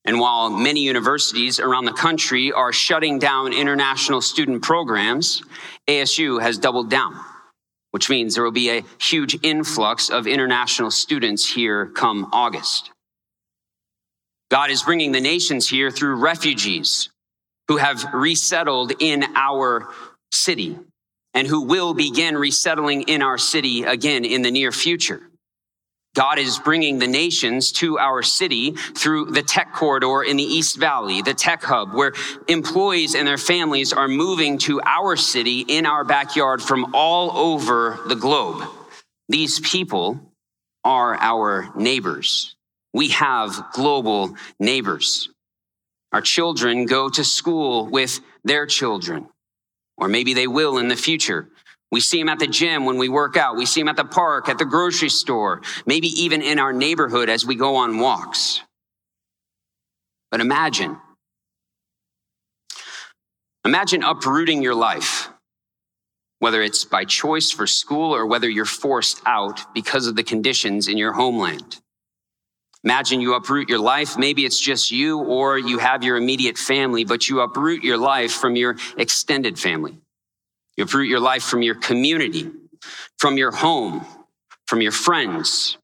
And 0.05 0.19
while 0.19 0.49
many 0.49 0.81
universities 0.81 1.61
around 1.61 1.85
the 1.85 1.93
country 1.93 2.53
are 2.53 2.73
shutting 2.73 3.19
down 3.19 3.53
international 3.53 4.23
student 4.23 4.63
programs, 4.63 5.43
ASU 5.89 6.41
has 6.41 6.59
doubled 6.59 6.89
down, 6.89 7.17
which 7.91 8.09
means 8.09 8.35
there 8.35 8.45
will 8.45 8.51
be 8.51 8.71
a 8.71 8.85
huge 8.99 9.39
influx 9.43 10.09
of 10.09 10.27
international 10.27 10.91
students 10.91 11.53
here 11.53 11.87
come 11.87 12.29
August. 12.33 12.91
God 14.51 14.71
is 14.71 14.83
bringing 14.83 15.13
the 15.13 15.21
nations 15.21 15.69
here 15.69 15.91
through 15.91 16.17
refugees 16.17 17.11
who 17.69 17.77
have 17.77 18.13
resettled 18.13 18.93
in 18.99 19.25
our 19.37 19.93
city 20.33 20.77
and 21.35 21.47
who 21.47 21.63
will 21.63 21.95
begin 21.95 22.37
resettling 22.37 23.03
in 23.03 23.23
our 23.23 23.39
city 23.39 23.85
again 23.85 24.25
in 24.25 24.43
the 24.43 24.51
near 24.51 24.73
future. 24.73 25.30
God 26.15 26.39
is 26.39 26.59
bringing 26.59 26.99
the 26.99 27.07
nations 27.07 27.71
to 27.73 27.99
our 27.99 28.23
city 28.23 28.73
through 28.73 29.27
the 29.27 29.43
tech 29.43 29.73
corridor 29.73 30.23
in 30.23 30.37
the 30.37 30.43
East 30.43 30.77
Valley, 30.77 31.23
the 31.23 31.35
tech 31.35 31.63
hub, 31.63 31.95
where 31.95 32.13
employees 32.49 33.15
and 33.15 33.29
their 33.29 33.39
families 33.39 33.93
are 33.93 34.09
moving 34.09 34.59
to 34.59 34.81
our 34.85 35.15
city 35.15 35.61
in 35.61 35.87
our 35.87 36.05
backyard 36.05 36.61
from 36.61 36.95
all 36.95 37.37
over 37.37 38.01
the 38.09 38.17
globe. 38.17 38.69
These 39.29 39.61
people 39.61 40.21
are 40.85 41.17
our 41.21 41.73
neighbors. 41.77 42.57
We 42.93 43.11
have 43.11 43.71
global 43.73 44.35
neighbors. 44.59 45.29
Our 46.13 46.23
children 46.23 46.87
go 46.87 47.09
to 47.09 47.23
school 47.23 47.87
with 47.87 48.19
their 48.43 48.67
children, 48.67 49.29
or 49.97 50.09
maybe 50.09 50.35
they 50.35 50.49
will 50.49 50.79
in 50.79 50.89
the 50.89 50.97
future. 50.97 51.49
We 51.91 52.01
see 52.01 52.19
them 52.19 52.29
at 52.29 52.39
the 52.39 52.47
gym 52.47 52.85
when 52.85 52.99
we 52.99 53.09
work 53.09 53.37
out. 53.37 53.57
We 53.57 53.67
see 53.67 53.81
them 53.81 53.89
at 53.89 53.97
the 53.97 54.05
park, 54.05 54.49
at 54.49 54.59
the 54.59 54.65
grocery 54.65 55.09
store, 55.09 55.61
maybe 55.87 56.09
even 56.23 56.41
in 56.41 56.59
our 56.59 56.73
neighborhood 56.73 57.29
as 57.29 57.45
we 57.45 57.57
go 57.57 57.77
on 57.77 57.99
walks. 57.99 58.61
But 60.31 60.41
imagine, 60.41 60.97
imagine 63.65 64.05
uprooting 64.05 64.63
your 64.63 64.77
life, 64.77 65.29
whether 66.39 66.63
it's 66.63 66.85
by 66.85 67.05
choice 67.05 67.51
for 67.51 67.67
school 67.67 68.15
or 68.15 68.25
whether 68.27 68.49
you're 68.49 68.65
forced 68.65 69.21
out 69.27 69.75
because 69.75 70.07
of 70.07 70.15
the 70.15 70.23
conditions 70.23 70.87
in 70.87 70.97
your 70.97 71.13
homeland. 71.13 71.81
Imagine 72.85 73.21
you 73.21 73.35
uproot 73.35 73.69
your 73.69 73.81
life. 73.81 74.17
Maybe 74.17 74.47
it's 74.47 74.59
just 74.59 74.91
you 74.91 75.19
or 75.19 75.59
you 75.59 75.79
have 75.79 76.03
your 76.05 76.17
immediate 76.17 76.57
family, 76.57 77.05
but 77.05 77.29
you 77.29 77.41
uproot 77.41 77.83
your 77.83 77.99
life 77.99 78.33
from 78.33 78.57
your 78.57 78.77
extended 78.97 79.59
family. 79.59 79.99
You 80.81 80.85
uproot 80.85 81.09
your 81.09 81.21
life 81.21 81.43
from 81.43 81.61
your 81.61 81.75
community, 81.75 82.51
from 83.19 83.37
your 83.37 83.51
home, 83.51 84.03
from 84.67 84.81
your 84.81 84.93
friends, 84.93 85.77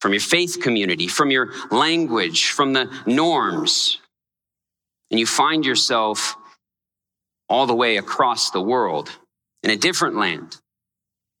from 0.00 0.12
your 0.12 0.20
faith 0.20 0.58
community, 0.60 1.06
from 1.06 1.30
your 1.30 1.52
language, 1.70 2.50
from 2.50 2.72
the 2.72 2.92
norms. 3.06 4.00
And 5.12 5.20
you 5.20 5.24
find 5.24 5.64
yourself 5.64 6.34
all 7.48 7.68
the 7.68 7.76
way 7.76 7.96
across 7.96 8.50
the 8.50 8.60
world 8.60 9.08
in 9.62 9.70
a 9.70 9.76
different 9.76 10.16
land 10.16 10.56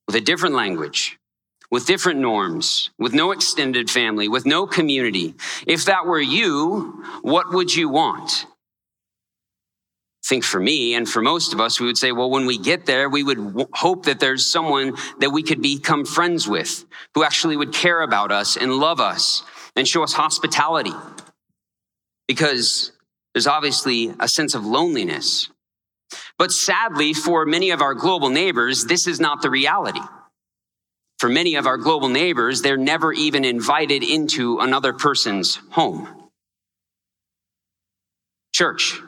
with 0.06 0.14
a 0.14 0.20
different 0.20 0.54
language, 0.54 1.18
with 1.72 1.84
different 1.84 2.20
norms, 2.20 2.90
with 2.96 3.12
no 3.12 3.32
extended 3.32 3.90
family, 3.90 4.28
with 4.28 4.46
no 4.46 4.68
community. 4.68 5.34
If 5.66 5.86
that 5.86 6.06
were 6.06 6.20
you, 6.20 7.02
what 7.22 7.52
would 7.52 7.74
you 7.74 7.88
want? 7.88 8.46
Think 10.28 10.44
for 10.44 10.58
me 10.58 10.94
and 10.94 11.08
for 11.08 11.22
most 11.22 11.52
of 11.52 11.60
us, 11.60 11.78
we 11.78 11.86
would 11.86 11.98
say, 11.98 12.10
well, 12.12 12.30
when 12.30 12.46
we 12.46 12.58
get 12.58 12.84
there, 12.84 13.08
we 13.08 13.22
would 13.22 13.36
w- 13.36 13.68
hope 13.72 14.06
that 14.06 14.18
there's 14.18 14.44
someone 14.44 14.96
that 15.20 15.30
we 15.30 15.42
could 15.42 15.62
become 15.62 16.04
friends 16.04 16.48
with 16.48 16.84
who 17.14 17.22
actually 17.22 17.56
would 17.56 17.72
care 17.72 18.00
about 18.00 18.32
us 18.32 18.56
and 18.56 18.74
love 18.74 19.00
us 19.00 19.42
and 19.76 19.86
show 19.86 20.02
us 20.02 20.12
hospitality. 20.12 20.92
Because 22.26 22.92
there's 23.34 23.46
obviously 23.46 24.14
a 24.18 24.26
sense 24.26 24.54
of 24.54 24.64
loneliness. 24.64 25.48
But 26.38 26.50
sadly, 26.50 27.12
for 27.12 27.46
many 27.46 27.70
of 27.70 27.80
our 27.80 27.94
global 27.94 28.30
neighbors, 28.30 28.84
this 28.84 29.06
is 29.06 29.20
not 29.20 29.42
the 29.42 29.50
reality. 29.50 30.00
For 31.18 31.28
many 31.28 31.54
of 31.54 31.66
our 31.66 31.78
global 31.78 32.08
neighbors, 32.08 32.62
they're 32.62 32.76
never 32.76 33.12
even 33.12 33.44
invited 33.44 34.02
into 34.02 34.58
another 34.58 34.92
person's 34.92 35.60
home. 35.70 36.08
Church, 38.52 39.00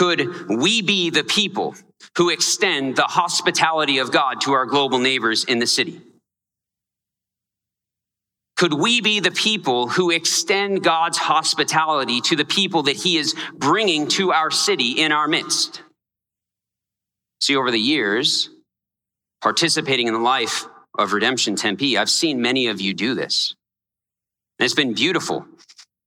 could 0.00 0.48
we 0.48 0.80
be 0.80 1.10
the 1.10 1.22
people 1.22 1.74
who 2.16 2.30
extend 2.30 2.96
the 2.96 3.02
hospitality 3.02 3.98
of 3.98 4.10
God 4.10 4.40
to 4.40 4.52
our 4.52 4.64
global 4.64 4.98
neighbors 4.98 5.44
in 5.44 5.58
the 5.58 5.66
city? 5.66 6.00
Could 8.56 8.72
we 8.72 9.02
be 9.02 9.20
the 9.20 9.30
people 9.30 9.88
who 9.88 10.10
extend 10.10 10.82
God's 10.82 11.18
hospitality 11.18 12.22
to 12.22 12.36
the 12.36 12.46
people 12.46 12.84
that 12.84 12.96
He 12.96 13.18
is 13.18 13.34
bringing 13.52 14.08
to 14.08 14.32
our 14.32 14.50
city 14.50 14.92
in 14.92 15.12
our 15.12 15.28
midst? 15.28 15.82
See, 17.42 17.54
over 17.54 17.70
the 17.70 17.78
years, 17.78 18.48
participating 19.42 20.06
in 20.06 20.14
the 20.14 20.20
life 20.20 20.64
of 20.98 21.12
Redemption 21.12 21.56
Tempe, 21.56 21.98
I've 21.98 22.08
seen 22.08 22.40
many 22.40 22.68
of 22.68 22.80
you 22.80 22.94
do 22.94 23.14
this. 23.14 23.54
And 24.58 24.64
it's 24.64 24.74
been 24.74 24.94
beautiful. 24.94 25.44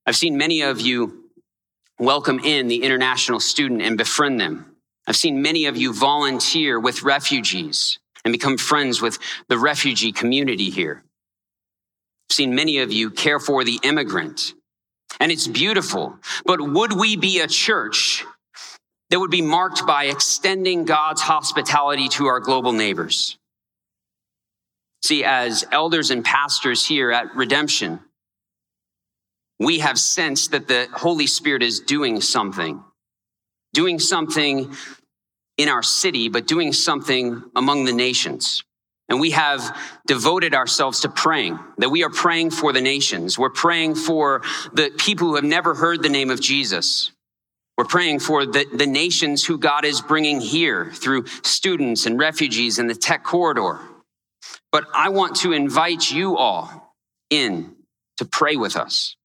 I've 0.07 0.15
seen 0.15 0.35
many 0.35 0.63
of 0.63 0.81
you 0.81 1.22
welcome 2.05 2.39
in 2.39 2.67
the 2.67 2.83
international 2.83 3.39
student 3.39 3.81
and 3.81 3.97
befriend 3.97 4.39
them. 4.39 4.75
I've 5.07 5.15
seen 5.15 5.41
many 5.41 5.65
of 5.65 5.77
you 5.77 5.93
volunteer 5.93 6.79
with 6.79 7.03
refugees 7.03 7.99
and 8.23 8.31
become 8.31 8.57
friends 8.57 9.01
with 9.01 9.19
the 9.49 9.57
refugee 9.57 10.11
community 10.11 10.69
here. 10.69 11.03
I've 12.29 12.35
seen 12.35 12.55
many 12.55 12.79
of 12.79 12.91
you 12.91 13.09
care 13.09 13.39
for 13.39 13.63
the 13.63 13.79
immigrant. 13.83 14.53
And 15.19 15.31
it's 15.31 15.47
beautiful. 15.47 16.17
But 16.45 16.61
would 16.61 16.93
we 16.93 17.15
be 17.17 17.39
a 17.39 17.47
church 17.47 18.25
that 19.09 19.19
would 19.19 19.31
be 19.31 19.41
marked 19.41 19.85
by 19.85 20.05
extending 20.05 20.85
God's 20.85 21.21
hospitality 21.21 22.07
to 22.09 22.25
our 22.27 22.39
global 22.39 22.71
neighbors? 22.71 23.37
See, 25.03 25.23
as 25.25 25.65
elders 25.71 26.11
and 26.11 26.23
pastors 26.23 26.85
here 26.85 27.11
at 27.11 27.35
Redemption, 27.35 27.99
we 29.59 29.79
have 29.79 29.99
sensed 29.99 30.51
that 30.51 30.67
the 30.67 30.87
Holy 30.93 31.27
Spirit 31.27 31.63
is 31.63 31.79
doing 31.79 32.21
something, 32.21 32.83
doing 33.73 33.99
something 33.99 34.73
in 35.57 35.69
our 35.69 35.83
city, 35.83 36.29
but 36.29 36.47
doing 36.47 36.73
something 36.73 37.43
among 37.55 37.85
the 37.85 37.93
nations. 37.93 38.63
And 39.09 39.19
we 39.19 39.31
have 39.31 39.77
devoted 40.07 40.55
ourselves 40.55 41.01
to 41.01 41.09
praying, 41.09 41.59
that 41.77 41.89
we 41.89 42.03
are 42.03 42.09
praying 42.09 42.51
for 42.51 42.73
the 42.73 42.81
nations. 42.81 43.37
We're 43.37 43.49
praying 43.49 43.95
for 43.95 44.41
the 44.73 44.91
people 44.97 45.27
who 45.27 45.35
have 45.35 45.43
never 45.43 45.75
heard 45.75 46.01
the 46.01 46.09
name 46.09 46.29
of 46.31 46.41
Jesus. 46.41 47.11
We're 47.77 47.85
praying 47.85 48.19
for 48.19 48.45
the, 48.45 48.65
the 48.73 48.87
nations 48.87 49.45
who 49.45 49.57
God 49.57 49.83
is 49.83 50.01
bringing 50.01 50.39
here 50.39 50.91
through 50.93 51.25
students 51.43 52.05
and 52.05 52.19
refugees 52.19 52.79
in 52.79 52.87
the 52.87 52.95
tech 52.95 53.23
corridor. 53.23 53.79
But 54.71 54.85
I 54.93 55.09
want 55.09 55.37
to 55.37 55.51
invite 55.51 56.11
you 56.11 56.37
all 56.37 56.95
in 57.29 57.75
to 58.17 58.25
pray 58.25 58.55
with 58.55 58.75
us. 58.75 59.15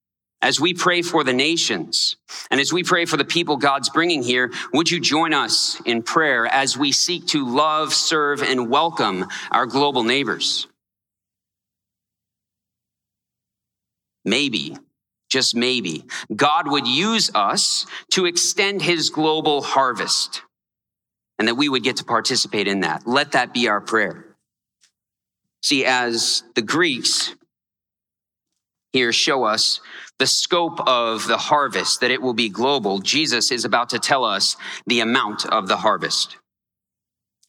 As 0.40 0.61
we 0.61 0.73
pray 0.73 1.02
for 1.02 1.25
the 1.25 1.33
nations 1.33 2.16
and 2.50 2.61
as 2.61 2.73
we 2.73 2.85
pray 2.85 3.07
for 3.07 3.16
the 3.16 3.25
people 3.25 3.57
God's 3.57 3.88
bringing 3.88 4.23
here, 4.23 4.52
would 4.73 4.90
you 4.90 5.00
join 5.00 5.35
us 5.35 5.80
in 5.85 6.02
prayer 6.02 6.47
as 6.47 6.78
we 6.78 6.92
seek 6.92 7.26
to 7.28 7.45
love, 7.45 7.92
serve, 7.92 8.42
and 8.42 8.71
welcome 8.71 9.26
our 9.50 9.66
global 9.66 10.04
neighbors? 10.04 10.68
Maybe, 14.25 14.76
just 15.28 15.57
maybe, 15.57 16.04
God 16.35 16.68
would 16.68 16.87
use 16.87 17.30
us 17.35 17.87
to 18.12 18.26
extend 18.26 18.83
his 18.83 19.11
global 19.11 19.62
harvest 19.62 20.42
and 21.38 21.49
that 21.49 21.57
we 21.57 21.68
would 21.68 21.83
get 21.83 21.97
to 21.97 22.04
participate 22.04 22.68
in 22.68 22.80
that. 22.80 23.07
Let 23.07 23.33
that 23.33 23.52
be 23.52 23.68
our 23.68 23.80
prayer. 23.80 24.25
See, 25.62 25.85
as 25.85 26.45
the 26.54 26.62
Greeks 26.62 27.35
here 28.92 29.12
show 29.12 29.45
us 29.45 29.80
the 30.18 30.26
scope 30.26 30.80
of 30.87 31.26
the 31.26 31.37
harvest, 31.37 32.00
that 32.00 32.11
it 32.11 32.23
will 32.23 32.35
be 32.35 32.49
global, 32.49 32.99
Jesus 32.99 33.52
is 33.52 33.64
about 33.64 33.90
to 33.90 33.99
tell 33.99 34.25
us 34.25 34.57
the 34.87 35.00
amount 35.00 35.47
of 35.47 35.68
the 35.68 35.76
harvest 35.76 36.37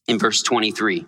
in 0.07 0.19
verse 0.19 0.41
23. 0.43 1.05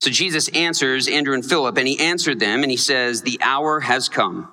So 0.00 0.10
Jesus 0.10 0.48
answers 0.48 1.06
Andrew 1.06 1.34
and 1.34 1.44
Philip, 1.44 1.76
and 1.76 1.86
he 1.86 2.00
answered 2.00 2.40
them, 2.40 2.62
and 2.62 2.70
he 2.70 2.76
says, 2.76 3.22
The 3.22 3.38
hour 3.40 3.80
has 3.80 4.08
come 4.08 4.48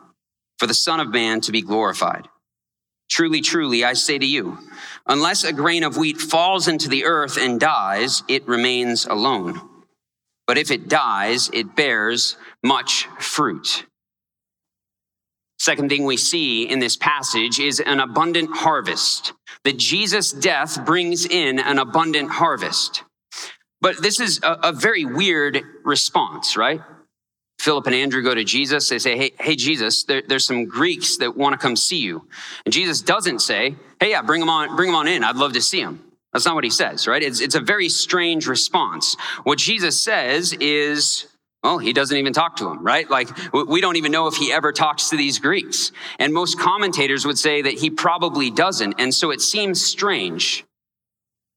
for 0.59 0.67
the 0.67 0.75
Son 0.75 0.99
of 0.99 1.09
Man 1.09 1.41
to 1.41 1.51
be 1.51 1.61
glorified. 1.61 2.27
Truly, 3.09 3.41
truly, 3.41 3.83
I 3.83 3.93
say 3.93 4.19
to 4.19 4.25
you, 4.25 4.59
unless 5.07 5.43
a 5.43 5.51
grain 5.51 5.83
of 5.83 5.97
wheat 5.97 6.17
falls 6.17 6.67
into 6.67 6.87
the 6.87 7.05
earth 7.05 7.37
and 7.37 7.59
dies, 7.59 8.21
it 8.27 8.47
remains 8.47 9.05
alone. 9.05 9.59
But 10.45 10.59
if 10.59 10.69
it 10.69 10.87
dies, 10.87 11.49
it 11.51 11.75
bears 11.75 12.37
much 12.63 13.07
fruit. 13.19 13.85
Second 15.59 15.89
thing 15.89 16.05
we 16.05 16.17
see 16.17 16.63
in 16.63 16.79
this 16.79 16.95
passage 16.95 17.59
is 17.59 17.79
an 17.81 17.99
abundant 17.99 18.49
harvest. 18.51 19.33
That 19.65 19.77
Jesus' 19.77 20.31
death 20.31 20.85
brings 20.85 21.25
in 21.25 21.59
an 21.59 21.79
abundant 21.79 22.31
harvest. 22.31 23.03
But 23.81 24.01
this 24.01 24.19
is 24.19 24.39
a, 24.41 24.53
a 24.63 24.71
very 24.71 25.03
weird 25.05 25.61
response, 25.83 26.55
right? 26.55 26.81
Philip 27.59 27.87
and 27.87 27.95
Andrew 27.95 28.23
go 28.23 28.33
to 28.33 28.45
Jesus. 28.45 28.87
They 28.87 28.99
say, 28.99 29.17
Hey, 29.17 29.31
hey 29.37 29.55
Jesus, 29.55 30.03
there, 30.03 30.21
there's 30.25 30.45
some 30.45 30.65
Greeks 30.65 31.17
that 31.17 31.35
want 31.35 31.53
to 31.53 31.57
come 31.57 31.75
see 31.75 31.99
you. 31.99 32.27
And 32.65 32.73
Jesus 32.73 33.01
doesn't 33.01 33.39
say, 33.39 33.75
Hey, 33.99 34.11
yeah, 34.11 34.21
bring 34.21 34.39
them 34.39 34.49
on, 34.49 34.77
bring 34.77 34.87
them 34.87 34.95
on 34.95 35.07
in. 35.07 35.25
I'd 35.25 35.35
love 35.35 35.53
to 35.53 35.61
see 35.61 35.83
them. 35.83 36.03
That's 36.31 36.45
not 36.45 36.55
what 36.55 36.63
he 36.63 36.69
says, 36.69 37.07
right? 37.07 37.21
It's, 37.21 37.41
it's 37.41 37.55
a 37.55 37.59
very 37.59 37.89
strange 37.89 38.47
response. 38.47 39.17
What 39.43 39.57
Jesus 39.57 40.01
says 40.01 40.53
is, 40.53 41.25
well, 41.63 41.77
he 41.77 41.93
doesn't 41.93 42.17
even 42.17 42.33
talk 42.33 42.55
to 42.57 42.63
them, 42.65 42.83
right? 42.83 43.09
Like, 43.09 43.29
we 43.53 43.81
don't 43.81 43.97
even 43.97 44.11
know 44.11 44.27
if 44.27 44.35
he 44.35 44.51
ever 44.51 44.71
talks 44.71 45.09
to 45.09 45.17
these 45.17 45.39
Greeks. 45.39 45.91
And 46.17 46.33
most 46.33 46.57
commentators 46.59 47.25
would 47.25 47.37
say 47.37 47.61
that 47.61 47.73
he 47.73 47.89
probably 47.89 48.49
doesn't. 48.49 48.95
And 48.97 49.13
so 49.13 49.31
it 49.31 49.41
seems 49.41 49.83
strange 49.83 50.63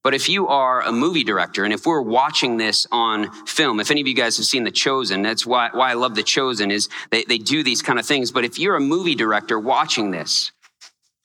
But 0.02 0.14
if 0.14 0.28
you 0.28 0.48
are 0.48 0.82
a 0.82 0.90
movie 0.90 1.22
director 1.22 1.64
and 1.64 1.72
if 1.72 1.86
we're 1.86 2.02
watching 2.02 2.56
this 2.56 2.86
on 2.90 3.30
film, 3.46 3.78
if 3.78 3.90
any 3.90 4.00
of 4.00 4.08
you 4.08 4.14
guys 4.14 4.36
have 4.36 4.46
seen 4.46 4.64
The 4.64 4.72
Chosen, 4.72 5.22
that's 5.22 5.46
why, 5.46 5.70
why 5.72 5.90
I 5.90 5.94
love 5.94 6.16
The 6.16 6.24
Chosen 6.24 6.72
is 6.72 6.88
they, 7.10 7.22
they 7.24 7.38
do 7.38 7.62
these 7.62 7.82
kind 7.82 7.98
of 8.00 8.06
things. 8.06 8.32
But 8.32 8.44
if 8.44 8.58
you're 8.58 8.76
a 8.76 8.80
movie 8.80 9.14
director 9.14 9.60
watching 9.60 10.10
this, 10.10 10.50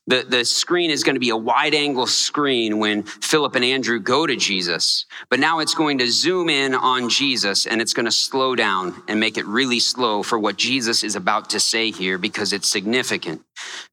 the, 0.08 0.26
the 0.28 0.46
screen 0.46 0.90
is 0.90 1.04
going 1.04 1.16
to 1.16 1.20
be 1.20 1.30
a 1.30 1.38
wide 1.38 1.74
angle 1.74 2.08
screen 2.08 2.80
when 2.80 3.04
Philip 3.04 3.56
and 3.56 3.66
Andrew 3.66 4.00
go 4.00 4.26
to 4.26 4.38
Jesus. 4.38 5.06
But 5.30 5.40
now 5.40 5.60
it's 5.60 5.76
going 5.76 5.98
to 5.98 6.10
zoom 6.10 6.50
in 6.50 6.74
on 6.74 7.10
Jesus 7.10 7.68
and 7.68 7.82
it's 7.82 7.94
going 7.94 8.06
to 8.06 8.12
slow 8.12 8.56
down 8.56 9.04
and 9.10 9.20
make 9.20 9.38
it 9.38 9.46
really 9.46 9.82
slow 9.82 10.24
for 10.24 10.40
what 10.40 10.56
Jesus 10.56 11.04
is 11.04 11.18
about 11.18 11.50
to 11.50 11.60
say 11.60 11.92
here 11.92 12.18
because 12.18 12.54
it's 12.54 12.70
significant. 12.70 13.42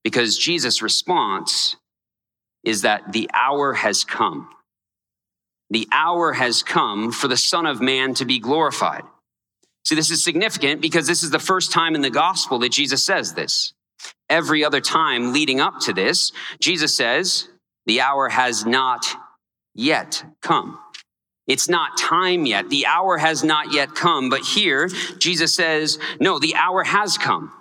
Because 0.04 0.38
Jesus' 0.38 0.83
response 0.83 1.75
is 2.62 2.83
that 2.83 3.12
the 3.12 3.28
hour 3.35 3.75
has 3.75 4.04
come. 4.04 4.49
The 5.71 5.88
hour 5.90 6.33
has 6.33 6.62
come 6.62 7.11
for 7.11 7.26
the 7.26 7.37
Son 7.37 7.66
of 7.66 7.80
Man 7.80 8.14
to 8.14 8.25
be 8.25 8.38
glorified. 8.38 9.02
See, 9.85 9.97
this 9.97 10.12
is 10.12 10.23
significant 10.23 10.80
because 10.80 11.09
this 11.09 11.25
is 11.25 11.30
the 11.30 11.40
first 11.40 11.73
time 11.73 11.97
in 11.97 12.02
the 12.02 12.11
gospel 12.11 12.61
that 12.61 12.71
Jesus 12.71 13.04
says 13.04 13.35
this. 13.35 13.75
Every 14.28 14.64
other 14.64 14.80
time 14.80 15.32
leading 15.32 15.60
up 15.60 15.80
to 15.80 15.92
this, 15.92 16.32
Jesus 16.60 16.96
says, 16.96 17.48
the 17.86 18.00
hour 18.00 18.28
has 18.28 18.64
not 18.64 19.06
yet 19.74 20.24
come. 20.40 20.78
It's 21.46 21.68
not 21.68 21.98
time 21.98 22.46
yet. 22.46 22.70
The 22.70 22.86
hour 22.86 23.18
has 23.18 23.44
not 23.44 23.72
yet 23.72 23.94
come. 23.94 24.30
But 24.30 24.40
here, 24.40 24.88
Jesus 25.18 25.54
says, 25.54 25.98
no, 26.18 26.38
the 26.38 26.54
hour 26.54 26.84
has 26.84 27.18
come. 27.18 27.52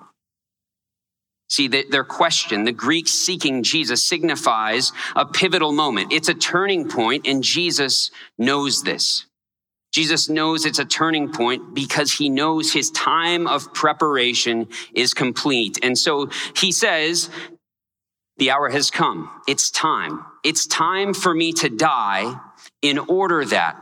See, 1.50 1.68
their 1.68 2.06
question, 2.06 2.64
the 2.64 2.72
Greek 2.72 3.08
seeking 3.08 3.62
Jesus 3.62 4.08
signifies 4.08 4.92
a 5.16 5.26
pivotal 5.26 5.72
moment. 5.72 6.14
It's 6.14 6.30
a 6.30 6.34
turning 6.34 6.90
point, 6.90 7.28
and 7.28 7.44
Jesus 7.44 8.10
knows 8.38 8.84
this. 8.84 9.26
Jesus 9.94 10.28
knows 10.28 10.66
it's 10.66 10.80
a 10.80 10.86
turning 10.86 11.32
point 11.32 11.76
because 11.76 12.12
he 12.12 12.28
knows 12.28 12.74
his 12.74 12.90
time 12.92 13.46
of 13.46 13.74
preparation 13.74 14.68
is 14.94 15.14
complete. 15.14 15.78
And 15.84 15.98
so 15.98 16.30
he 16.56 16.72
says, 16.72 17.30
the 18.38 18.50
hour 18.50 18.70
has 18.70 18.90
come. 18.90 19.30
It's 19.48 19.70
time. 19.70 20.26
It's 20.44 20.66
time 20.66 21.14
for 21.14 21.34
me 21.34 21.54
to 21.54 21.70
die 21.70 22.34
in 22.82 22.98
order 22.98 23.46
that 23.46 23.78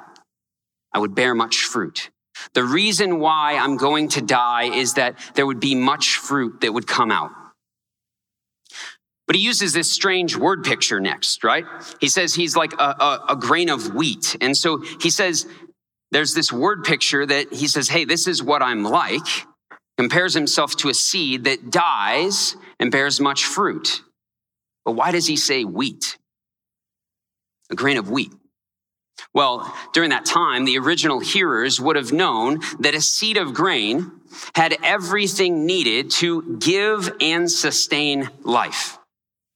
I 0.94 1.00
would 1.00 1.16
bear 1.16 1.34
much 1.34 1.64
fruit. 1.64 2.10
The 2.54 2.64
reason 2.64 3.20
why 3.20 3.56
I'm 3.56 3.78
going 3.78 4.10
to 4.10 4.22
die 4.22 4.64
is 4.64 4.96
that 4.96 5.18
there 5.36 5.46
would 5.46 5.62
be 5.62 5.76
much 5.76 6.18
fruit 6.18 6.60
that 6.62 6.74
would 6.74 6.88
come 6.88 7.12
out. 7.12 7.32
But 9.28 9.38
he 9.38 9.42
uses 9.44 9.72
this 9.72 9.90
strange 9.90 10.36
word 10.36 10.66
picture 10.66 11.00
next, 11.00 11.46
right? 11.46 11.64
He 12.02 12.10
says 12.10 12.36
he's 12.36 12.58
like 12.58 12.74
a, 12.74 12.96
a, 13.00 13.26
a, 13.30 13.36
grain 13.38 13.70
of 13.70 13.96
wheat. 13.96 14.36
And 14.42 14.58
so 14.58 14.84
he 15.00 15.10
says 15.10 15.48
there's 16.12 16.34
this 16.34 16.52
word 16.52 16.84
picture 16.84 17.26
that 17.26 17.54
he 17.54 17.68
says, 17.68 17.90
hey, 17.90 18.06
this 18.06 18.28
is 18.28 18.44
what 18.44 18.62
I'm 18.62 18.84
like, 18.84 19.26
compares 19.98 20.34
himself 20.34 20.76
to 20.78 20.90
a 20.90 20.94
seed 20.94 21.46
that 21.46 21.72
dies 21.72 22.56
and 22.80 22.92
bears 22.92 23.20
much 23.20 23.46
fruit. 23.46 24.02
But 24.84 24.94
why 24.94 25.12
does 25.12 25.28
he 25.28 25.38
say 25.38 25.64
wheat? 25.64 26.18
A 27.72 27.76
grain 27.76 27.98
of 27.98 28.10
wheat. 28.10 28.34
Well, 29.34 29.74
during 29.94 30.10
that 30.10 30.26
time, 30.26 30.66
the 30.66 30.78
original 30.80 31.20
hearers 31.20 31.80
would 31.80 31.96
have 31.96 32.12
known 32.12 32.60
that 32.80 32.96
a 32.96 33.02
seed 33.02 33.38
of 33.38 33.54
grain 33.54 34.12
had 34.56 34.78
everything 34.84 35.66
needed 35.66 36.10
to 36.12 36.58
give 36.58 37.14
and 37.22 37.50
sustain 37.50 38.30
life. 38.42 38.98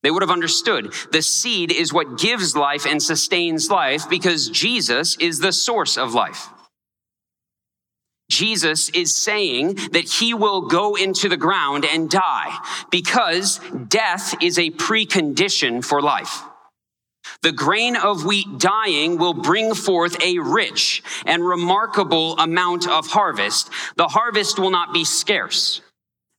They 0.06 0.12
would 0.12 0.22
have 0.22 0.30
understood 0.30 0.94
the 1.12 1.24
seed 1.24 1.72
is 1.72 1.92
what 1.92 2.20
gives 2.20 2.56
life 2.56 2.86
and 2.86 3.02
sustains 3.02 3.72
life 3.72 4.08
because 4.08 4.50
Jesus 4.50 5.18
is 5.18 5.40
the 5.40 5.52
source 5.52 5.98
of 5.98 6.14
life. 6.14 6.48
Jesus 8.30 8.90
is 8.90 9.16
saying 9.16 9.74
that 9.94 10.08
he 10.08 10.36
will 10.36 10.68
go 10.68 10.94
into 10.94 11.28
the 11.28 11.38
ground 11.38 11.86
and 11.86 12.08
die 12.08 12.56
because 12.92 13.60
death 13.88 14.36
is 14.44 14.60
a 14.60 14.70
precondition 14.70 15.84
for 15.84 16.04
life. 16.04 16.44
The 17.42 17.52
grain 17.52 17.96
of 17.96 18.26
wheat 18.26 18.60
dying 18.60 19.18
will 19.18 19.34
bring 19.34 19.74
forth 19.74 20.22
a 20.22 20.38
rich 20.38 21.02
and 21.26 21.44
remarkable 21.44 22.38
amount 22.38 22.88
of 22.88 23.08
harvest. 23.08 23.72
The 23.96 24.10
harvest 24.10 24.60
will 24.60 24.70
not 24.70 24.94
be 24.94 25.04
scarce. 25.04 25.82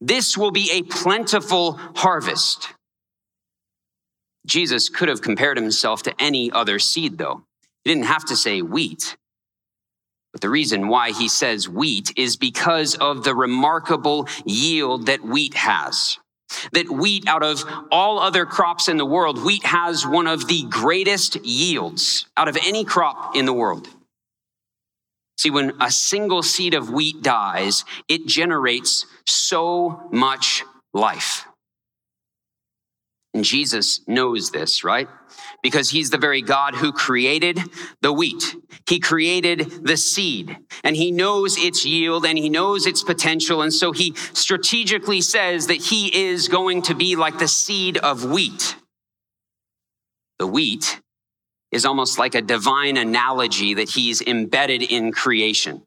This 0.00 0.38
will 0.38 0.52
be 0.52 0.70
a 0.70 0.82
plentiful 0.82 1.80
harvest. 1.96 2.75
Jesus 4.46 4.88
could 4.88 5.08
have 5.08 5.20
compared 5.20 5.56
himself 5.58 6.02
to 6.04 6.14
any 6.18 6.50
other 6.50 6.78
seed, 6.78 7.18
though. 7.18 7.42
He 7.84 7.92
didn't 7.92 8.06
have 8.06 8.24
to 8.26 8.36
say 8.36 8.62
wheat. 8.62 9.16
But 10.32 10.40
the 10.40 10.50
reason 10.50 10.88
why 10.88 11.12
he 11.12 11.28
says 11.28 11.68
wheat 11.68 12.12
is 12.16 12.36
because 12.36 12.94
of 12.94 13.24
the 13.24 13.34
remarkable 13.34 14.28
yield 14.44 15.06
that 15.06 15.22
wheat 15.22 15.54
has. 15.54 16.18
That 16.72 16.90
wheat, 16.90 17.26
out 17.26 17.42
of 17.42 17.64
all 17.90 18.18
other 18.18 18.46
crops 18.46 18.88
in 18.88 18.98
the 18.98 19.06
world, 19.06 19.44
wheat 19.44 19.64
has 19.64 20.06
one 20.06 20.26
of 20.26 20.46
the 20.46 20.64
greatest 20.68 21.44
yields 21.44 22.26
out 22.36 22.48
of 22.48 22.56
any 22.64 22.84
crop 22.84 23.34
in 23.34 23.46
the 23.46 23.52
world. 23.52 23.88
See, 25.38 25.50
when 25.50 25.72
a 25.80 25.90
single 25.90 26.42
seed 26.42 26.74
of 26.74 26.90
wheat 26.90 27.22
dies, 27.22 27.84
it 28.08 28.26
generates 28.26 29.06
so 29.26 30.08
much 30.12 30.64
life. 30.94 31.46
And 33.36 33.44
Jesus 33.44 34.00
knows 34.06 34.50
this, 34.50 34.82
right? 34.82 35.10
Because 35.62 35.90
he's 35.90 36.08
the 36.08 36.16
very 36.16 36.40
God 36.40 36.74
who 36.74 36.90
created 36.90 37.60
the 38.00 38.10
wheat. 38.10 38.56
He 38.88 38.98
created 38.98 39.84
the 39.84 39.98
seed 39.98 40.56
and 40.82 40.96
he 40.96 41.10
knows 41.10 41.58
its 41.58 41.84
yield 41.84 42.24
and 42.24 42.38
he 42.38 42.48
knows 42.48 42.86
its 42.86 43.04
potential. 43.04 43.60
And 43.60 43.74
so 43.74 43.92
he 43.92 44.14
strategically 44.32 45.20
says 45.20 45.66
that 45.66 45.82
he 45.82 46.30
is 46.30 46.48
going 46.48 46.80
to 46.82 46.94
be 46.94 47.14
like 47.14 47.38
the 47.38 47.46
seed 47.46 47.98
of 47.98 48.24
wheat. 48.24 48.74
The 50.38 50.46
wheat 50.46 51.02
is 51.70 51.84
almost 51.84 52.18
like 52.18 52.34
a 52.34 52.40
divine 52.40 52.96
analogy 52.96 53.74
that 53.74 53.90
he's 53.90 54.22
embedded 54.22 54.80
in 54.80 55.12
creation 55.12 55.82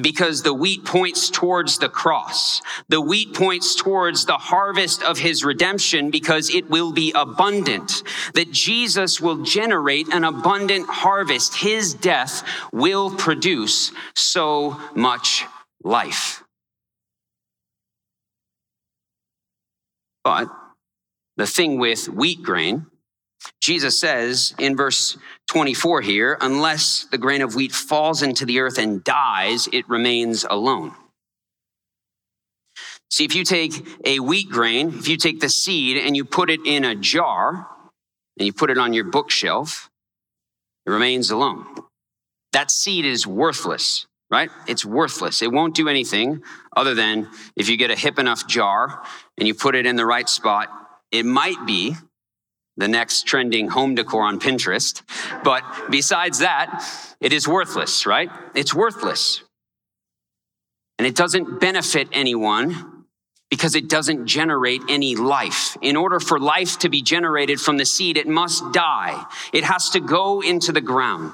because 0.00 0.42
the 0.42 0.54
wheat 0.54 0.84
points 0.84 1.30
towards 1.30 1.78
the 1.78 1.88
cross. 1.88 2.60
The 2.88 3.00
wheat 3.00 3.34
points 3.34 3.74
towards 3.74 4.24
the 4.24 4.36
harvest 4.36 5.02
of 5.02 5.18
his 5.18 5.44
redemption 5.44 6.10
because 6.10 6.54
it 6.54 6.68
will 6.70 6.92
be 6.92 7.12
abundant. 7.14 8.02
That 8.34 8.50
Jesus 8.52 9.20
will 9.20 9.42
generate 9.44 10.08
an 10.08 10.24
abundant 10.24 10.88
harvest. 10.88 11.56
His 11.56 11.94
death 11.94 12.42
will 12.72 13.14
produce 13.14 13.92
so 14.14 14.80
much 14.94 15.44
life. 15.82 16.42
But 20.24 20.48
the 21.36 21.46
thing 21.46 21.78
with 21.78 22.08
wheat 22.08 22.42
grain 22.42 22.86
Jesus 23.60 23.98
says 23.98 24.54
in 24.58 24.76
verse 24.76 25.16
24 25.48 26.02
here, 26.02 26.36
unless 26.40 27.06
the 27.10 27.18
grain 27.18 27.42
of 27.42 27.54
wheat 27.54 27.72
falls 27.72 28.22
into 28.22 28.44
the 28.44 28.60
earth 28.60 28.78
and 28.78 29.02
dies, 29.04 29.68
it 29.72 29.88
remains 29.88 30.44
alone. 30.48 30.94
See, 33.10 33.24
if 33.24 33.34
you 33.34 33.44
take 33.44 33.72
a 34.04 34.18
wheat 34.18 34.50
grain, 34.50 34.88
if 34.88 35.08
you 35.08 35.16
take 35.16 35.40
the 35.40 35.48
seed 35.48 35.98
and 35.98 36.16
you 36.16 36.24
put 36.24 36.50
it 36.50 36.60
in 36.66 36.84
a 36.84 36.94
jar 36.94 37.68
and 38.38 38.46
you 38.46 38.52
put 38.52 38.70
it 38.70 38.78
on 38.78 38.92
your 38.92 39.04
bookshelf, 39.04 39.88
it 40.84 40.90
remains 40.90 41.30
alone. 41.30 41.64
That 42.52 42.70
seed 42.70 43.04
is 43.04 43.26
worthless, 43.26 44.06
right? 44.30 44.50
It's 44.66 44.84
worthless. 44.84 45.42
It 45.42 45.52
won't 45.52 45.74
do 45.74 45.88
anything 45.88 46.42
other 46.76 46.94
than 46.94 47.28
if 47.56 47.68
you 47.68 47.76
get 47.76 47.90
a 47.90 47.96
hip 47.96 48.18
enough 48.18 48.46
jar 48.46 49.02
and 49.38 49.46
you 49.46 49.54
put 49.54 49.74
it 49.74 49.86
in 49.86 49.96
the 49.96 50.06
right 50.06 50.28
spot, 50.28 50.68
it 51.10 51.24
might 51.24 51.64
be 51.66 51.94
the 52.76 52.88
next 52.88 53.26
trending 53.26 53.68
home 53.68 53.94
decor 53.94 54.22
on 54.22 54.40
Pinterest. 54.40 55.02
But 55.42 55.62
besides 55.90 56.40
that, 56.40 56.84
it 57.20 57.32
is 57.32 57.46
worthless, 57.46 58.06
right? 58.06 58.30
It's 58.54 58.74
worthless. 58.74 59.42
And 60.98 61.06
it 61.06 61.16
doesn't 61.16 61.60
benefit 61.60 62.08
anyone 62.12 63.04
because 63.50 63.74
it 63.74 63.88
doesn't 63.88 64.26
generate 64.26 64.82
any 64.88 65.14
life. 65.14 65.76
In 65.80 65.96
order 65.96 66.18
for 66.18 66.40
life 66.40 66.78
to 66.80 66.88
be 66.88 67.02
generated 67.02 67.60
from 67.60 67.76
the 67.76 67.84
seed, 67.84 68.16
it 68.16 68.26
must 68.26 68.72
die. 68.72 69.24
It 69.52 69.64
has 69.64 69.90
to 69.90 70.00
go 70.00 70.40
into 70.40 70.72
the 70.72 70.80
ground. 70.80 71.32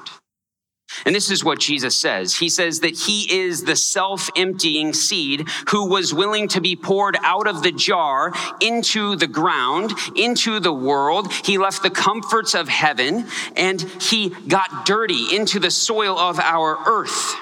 And 1.05 1.15
this 1.15 1.31
is 1.31 1.43
what 1.43 1.59
Jesus 1.59 1.95
says. 1.95 2.35
He 2.35 2.49
says 2.49 2.81
that 2.81 2.97
he 2.97 3.31
is 3.31 3.63
the 3.63 3.75
self 3.75 4.29
emptying 4.35 4.93
seed 4.93 5.47
who 5.69 5.87
was 5.87 6.13
willing 6.13 6.47
to 6.49 6.61
be 6.61 6.75
poured 6.75 7.17
out 7.23 7.47
of 7.47 7.63
the 7.63 7.71
jar 7.71 8.33
into 8.59 9.15
the 9.15 9.27
ground, 9.27 9.93
into 10.15 10.59
the 10.59 10.73
world. 10.73 11.31
He 11.45 11.57
left 11.57 11.83
the 11.83 11.89
comforts 11.89 12.53
of 12.53 12.67
heaven 12.67 13.27
and 13.55 13.81
he 13.81 14.29
got 14.29 14.85
dirty 14.85 15.35
into 15.35 15.59
the 15.59 15.71
soil 15.71 16.17
of 16.17 16.39
our 16.39 16.77
earth. 16.85 17.35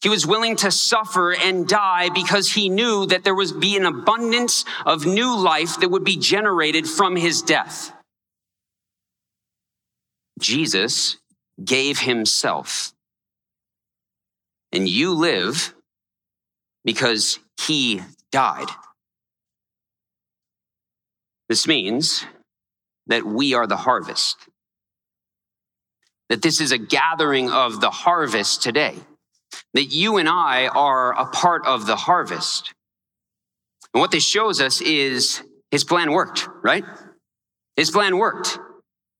He 0.00 0.08
was 0.08 0.26
willing 0.26 0.56
to 0.56 0.70
suffer 0.70 1.34
and 1.34 1.66
die 1.66 2.08
because 2.10 2.52
he 2.52 2.68
knew 2.68 3.06
that 3.06 3.24
there 3.24 3.34
would 3.34 3.58
be 3.58 3.76
an 3.76 3.84
abundance 3.84 4.64
of 4.86 5.06
new 5.06 5.36
life 5.36 5.80
that 5.80 5.88
would 5.88 6.04
be 6.04 6.16
generated 6.16 6.86
from 6.86 7.16
his 7.16 7.42
death. 7.42 7.92
Jesus 10.38 11.16
gave 11.62 12.00
himself. 12.00 12.92
And 14.72 14.88
you 14.88 15.14
live 15.14 15.74
because 16.84 17.38
he 17.60 18.02
died. 18.30 18.68
This 21.48 21.66
means 21.66 22.24
that 23.06 23.24
we 23.24 23.54
are 23.54 23.66
the 23.66 23.76
harvest. 23.76 24.36
That 26.28 26.42
this 26.42 26.60
is 26.60 26.72
a 26.72 26.78
gathering 26.78 27.50
of 27.50 27.80
the 27.80 27.90
harvest 27.90 28.62
today. 28.62 28.96
That 29.72 29.86
you 29.86 30.18
and 30.18 30.28
I 30.28 30.68
are 30.68 31.18
a 31.18 31.26
part 31.26 31.66
of 31.66 31.86
the 31.86 31.96
harvest. 31.96 32.74
And 33.94 34.00
what 34.00 34.10
this 34.10 34.24
shows 34.24 34.60
us 34.60 34.82
is 34.82 35.42
his 35.70 35.84
plan 35.84 36.12
worked, 36.12 36.48
right? 36.62 36.84
His 37.76 37.90
plan 37.90 38.18
worked. 38.18 38.58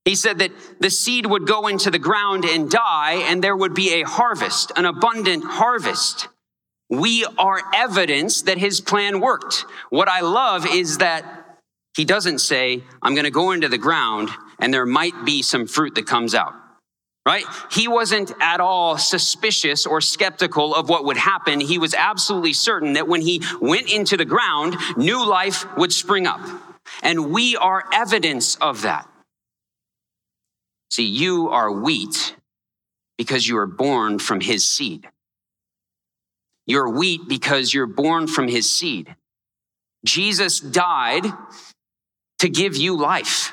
He 0.05 0.15
said 0.15 0.39
that 0.39 0.53
the 0.81 0.91
seed 0.91 1.27
would 1.27 1.47
go 1.47 1.67
into 1.67 1.91
the 1.91 1.99
ground 1.99 2.45
and 2.45 2.71
die, 2.71 3.25
and 3.29 3.45
there 3.45 3.57
would 3.57 3.75
be 3.75 4.01
a 4.01 4.07
harvest, 4.07 4.73
an 4.77 4.87
abundant 4.87 5.45
harvest. 5.45 6.29
We 6.89 7.27
are 7.37 7.61
evidence 7.75 8.43
that 8.43 8.59
his 8.59 8.81
plan 8.81 9.21
worked. 9.21 9.67
What 9.91 10.09
I 10.09 10.21
love 10.21 10.67
is 10.67 10.99
that 10.99 11.59
he 11.97 12.05
doesn't 12.05 12.39
say, 12.39 12.83
I'm 13.03 13.15
going 13.15 13.25
to 13.25 13.31
go 13.31 13.51
into 13.51 13.69
the 13.69 13.79
ground 13.79 14.31
and 14.59 14.73
there 14.73 14.87
might 14.87 15.25
be 15.25 15.43
some 15.43 15.67
fruit 15.67 15.95
that 15.97 16.07
comes 16.07 16.35
out. 16.35 16.55
Right? 17.27 17.45
He 17.71 17.89
wasn't 17.89 18.33
at 18.41 18.61
all 18.61 18.97
suspicious 18.97 19.85
or 19.85 20.01
skeptical 20.01 20.75
of 20.75 20.89
what 20.89 21.05
would 21.05 21.19
happen. 21.19 21.61
He 21.61 21.77
was 21.77 21.93
absolutely 21.93 22.55
certain 22.55 22.95
that 22.95 23.07
when 23.07 23.21
he 23.21 23.43
went 23.61 23.93
into 23.93 24.17
the 24.17 24.25
ground, 24.25 24.77
new 24.97 25.29
life 25.29 25.67
would 25.77 25.93
spring 25.93 26.27
up. 26.27 26.41
And 27.03 27.31
we 27.31 27.55
are 27.57 27.85
evidence 27.93 28.55
of 28.57 28.81
that. 28.83 29.07
See, 30.91 31.05
you 31.05 31.49
are 31.51 31.71
wheat 31.71 32.35
because 33.17 33.47
you 33.47 33.59
are 33.59 33.67
born 33.67 34.19
from 34.19 34.41
his 34.41 34.67
seed. 34.67 35.09
You're 36.67 36.89
wheat 36.89 37.23
because 37.29 37.73
you're 37.73 37.87
born 37.87 38.27
from 38.27 38.49
his 38.49 38.71
seed. 38.71 39.15
Jesus 40.05 40.61
died 40.61 41.25
to 42.39 42.49
give 42.49 42.77
you 42.77 42.97
life. 42.97 43.53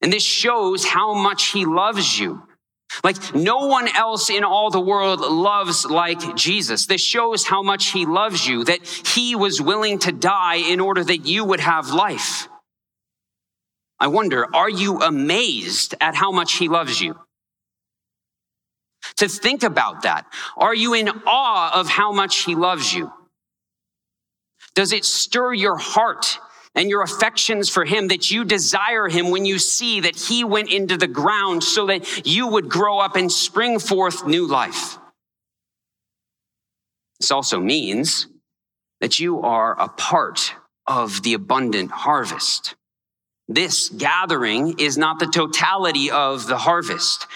And 0.00 0.12
this 0.12 0.22
shows 0.22 0.84
how 0.84 1.14
much 1.14 1.52
he 1.52 1.64
loves 1.64 2.18
you. 2.18 2.42
Like 3.02 3.34
no 3.34 3.66
one 3.66 3.88
else 3.88 4.30
in 4.30 4.44
all 4.44 4.70
the 4.70 4.80
world 4.80 5.20
loves 5.20 5.84
like 5.84 6.36
Jesus. 6.36 6.86
This 6.86 7.00
shows 7.00 7.44
how 7.44 7.62
much 7.62 7.86
he 7.86 8.06
loves 8.06 8.46
you, 8.46 8.64
that 8.64 8.86
he 8.86 9.34
was 9.34 9.60
willing 9.60 9.98
to 10.00 10.12
die 10.12 10.56
in 10.56 10.78
order 10.80 11.02
that 11.02 11.26
you 11.26 11.44
would 11.44 11.60
have 11.60 11.90
life. 11.90 12.48
I 14.04 14.06
wonder, 14.06 14.54
are 14.54 14.68
you 14.68 15.00
amazed 15.00 15.94
at 15.98 16.14
how 16.14 16.30
much 16.30 16.56
he 16.58 16.68
loves 16.68 17.00
you? 17.00 17.16
to 19.16 19.28
think 19.28 19.62
about 19.62 20.02
that? 20.02 20.26
Are 20.56 20.74
you 20.74 20.94
in 20.94 21.08
awe 21.26 21.78
of 21.78 21.88
how 21.88 22.12
much 22.12 22.44
he 22.44 22.54
loves 22.54 22.92
you? 22.92 23.12
Does 24.74 24.92
it 24.92 25.04
stir 25.04 25.52
your 25.52 25.76
heart 25.76 26.38
and 26.74 26.90
your 26.90 27.02
affections 27.02 27.70
for 27.70 27.84
him 27.84 28.08
that 28.08 28.30
you 28.30 28.44
desire 28.44 29.08
him 29.08 29.30
when 29.30 29.44
you 29.44 29.58
see 29.58 30.00
that 30.00 30.16
he 30.16 30.42
went 30.42 30.70
into 30.70 30.96
the 30.96 31.06
ground 31.06 31.62
so 31.62 31.86
that 31.86 32.26
you 32.26 32.48
would 32.48 32.68
grow 32.68 32.98
up 32.98 33.16
and 33.16 33.30
spring 33.30 33.78
forth 33.78 34.26
new 34.26 34.46
life? 34.46 34.98
This 37.20 37.30
also 37.30 37.60
means 37.60 38.26
that 39.00 39.18
you 39.18 39.42
are 39.42 39.80
a 39.80 39.88
part 39.88 40.54
of 40.86 41.22
the 41.22 41.34
abundant 41.34 41.90
harvest. 41.90 42.74
This 43.48 43.88
gathering 43.90 44.78
is 44.78 44.96
not 44.96 45.18
the 45.18 45.26
totality 45.26 46.10
of 46.10 46.46
the 46.46 46.56
harvest. 46.56 47.26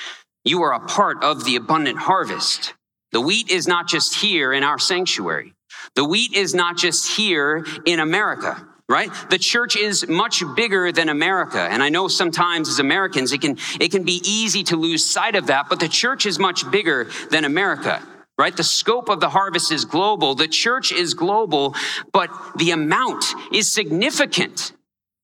You 0.45 0.63
are 0.63 0.73
a 0.73 0.81
part 0.81 1.23
of 1.23 1.45
the 1.45 1.57
abundant 1.57 1.99
harvest. 1.99 2.75
The 3.13 3.21
wheat 3.21 3.51
is 3.51 3.69
not 3.69 3.89
just 3.89 4.15
here 4.15 4.53
in 4.53 4.63
our 4.63 4.79
sanctuary. 4.79 5.55
The 5.95 6.05
wheat 6.05 6.35
is 6.35 6.55
not 6.55 6.77
just 6.77 7.17
here 7.17 7.67
in 7.85 8.01
America, 8.01 8.67
right? 8.89 9.11
The 9.31 9.39
church 9.39 9.77
is 9.77 10.09
much 10.09 10.43
bigger 10.57 10.93
than 10.93 11.09
America. 11.09 11.61
And 11.61 11.83
I 11.83 11.89
know 11.91 12.09
sometimes 12.09 12.69
as 12.69 12.79
Americans, 12.79 13.33
it 13.33 13.41
can, 13.41 13.59
it 13.81 13.91
can 13.91 14.05
be 14.05 14.23
easy 14.25 14.63
to 14.65 14.77
lose 14.77 15.05
sight 15.05 15.37
of 15.37 15.49
that, 15.49 15.69
but 15.69 15.81
the 15.81 15.89
church 15.89 16.25
is 16.25 16.39
much 16.39 16.71
bigger 16.71 17.09
than 17.31 17.45
America 17.45 18.03
right? 18.39 18.57
The 18.57 18.63
scope 18.63 19.09
of 19.09 19.19
the 19.19 19.29
harvest 19.29 19.73
is 19.73 19.85
global. 19.85 20.37
The 20.37 20.47
church 20.47 20.93
is 20.93 21.13
global, 21.13 21.75
but 22.13 22.31
the 22.57 22.71
amount 22.71 23.25
is 23.53 23.71
significant. 23.71 24.73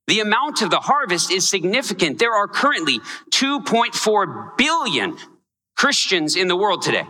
The 0.06 0.20
amount 0.20 0.62
of 0.62 0.70
the 0.70 0.80
harvest 0.80 1.30
is 1.30 1.48
significant. 1.48 2.18
There 2.18 2.34
are 2.34 2.46
currently 2.46 3.00
2.4 3.30 4.56
billion 4.56 5.16
Christians 5.76 6.36
in 6.36 6.48
the 6.48 6.56
world 6.56 6.82
today. 6.82 7.06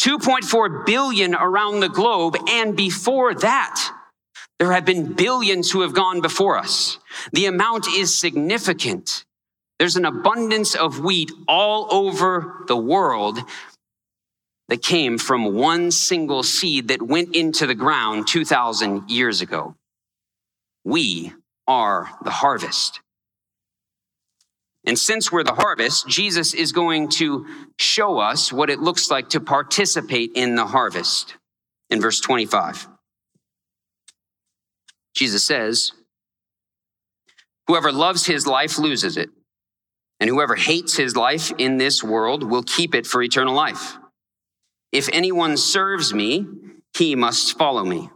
2.4 0.00 0.86
billion 0.86 1.34
around 1.34 1.80
the 1.80 1.88
globe. 1.88 2.36
And 2.48 2.76
before 2.76 3.34
that, 3.34 3.92
there 4.58 4.72
have 4.72 4.84
been 4.84 5.12
billions 5.12 5.70
who 5.70 5.82
have 5.82 5.94
gone 5.94 6.20
before 6.20 6.56
us. 6.58 6.98
The 7.32 7.46
amount 7.46 7.86
is 7.88 8.16
significant. 8.16 9.24
There's 9.78 9.96
an 9.96 10.06
abundance 10.06 10.74
of 10.74 11.00
wheat 11.00 11.30
all 11.46 11.92
over 11.92 12.64
the 12.66 12.76
world 12.76 13.38
that 14.68 14.82
came 14.82 15.18
from 15.18 15.54
one 15.54 15.90
single 15.90 16.42
seed 16.42 16.88
that 16.88 17.02
went 17.02 17.36
into 17.36 17.66
the 17.66 17.74
ground 17.74 18.26
2,000 18.26 19.08
years 19.10 19.40
ago. 19.40 19.76
We 20.84 21.32
are 21.66 22.10
the 22.22 22.30
harvest. 22.30 23.00
And 24.86 24.98
since 24.98 25.32
we're 25.32 25.42
the 25.42 25.54
harvest, 25.54 26.06
Jesus 26.06 26.54
is 26.54 26.70
going 26.70 27.08
to 27.10 27.46
show 27.78 28.18
us 28.18 28.52
what 28.52 28.70
it 28.70 28.78
looks 28.78 29.10
like 29.10 29.30
to 29.30 29.40
participate 29.40 30.32
in 30.34 30.54
the 30.54 30.66
harvest 30.66 31.36
in 31.90 32.00
verse 32.00 32.20
25. 32.20 32.88
Jesus 35.14 35.44
says, 35.44 35.92
Whoever 37.66 37.90
loves 37.90 38.26
his 38.26 38.46
life 38.46 38.78
loses 38.78 39.16
it, 39.16 39.28
and 40.20 40.30
whoever 40.30 40.54
hates 40.54 40.96
his 40.96 41.16
life 41.16 41.52
in 41.58 41.78
this 41.78 42.02
world 42.04 42.44
will 42.44 42.62
keep 42.62 42.94
it 42.94 43.06
for 43.06 43.22
eternal 43.22 43.54
life. 43.54 43.96
If 44.92 45.08
anyone 45.12 45.56
serves 45.56 46.14
me, 46.14 46.46
he 46.96 47.16
must 47.16 47.58
follow 47.58 47.84
me 47.84 48.08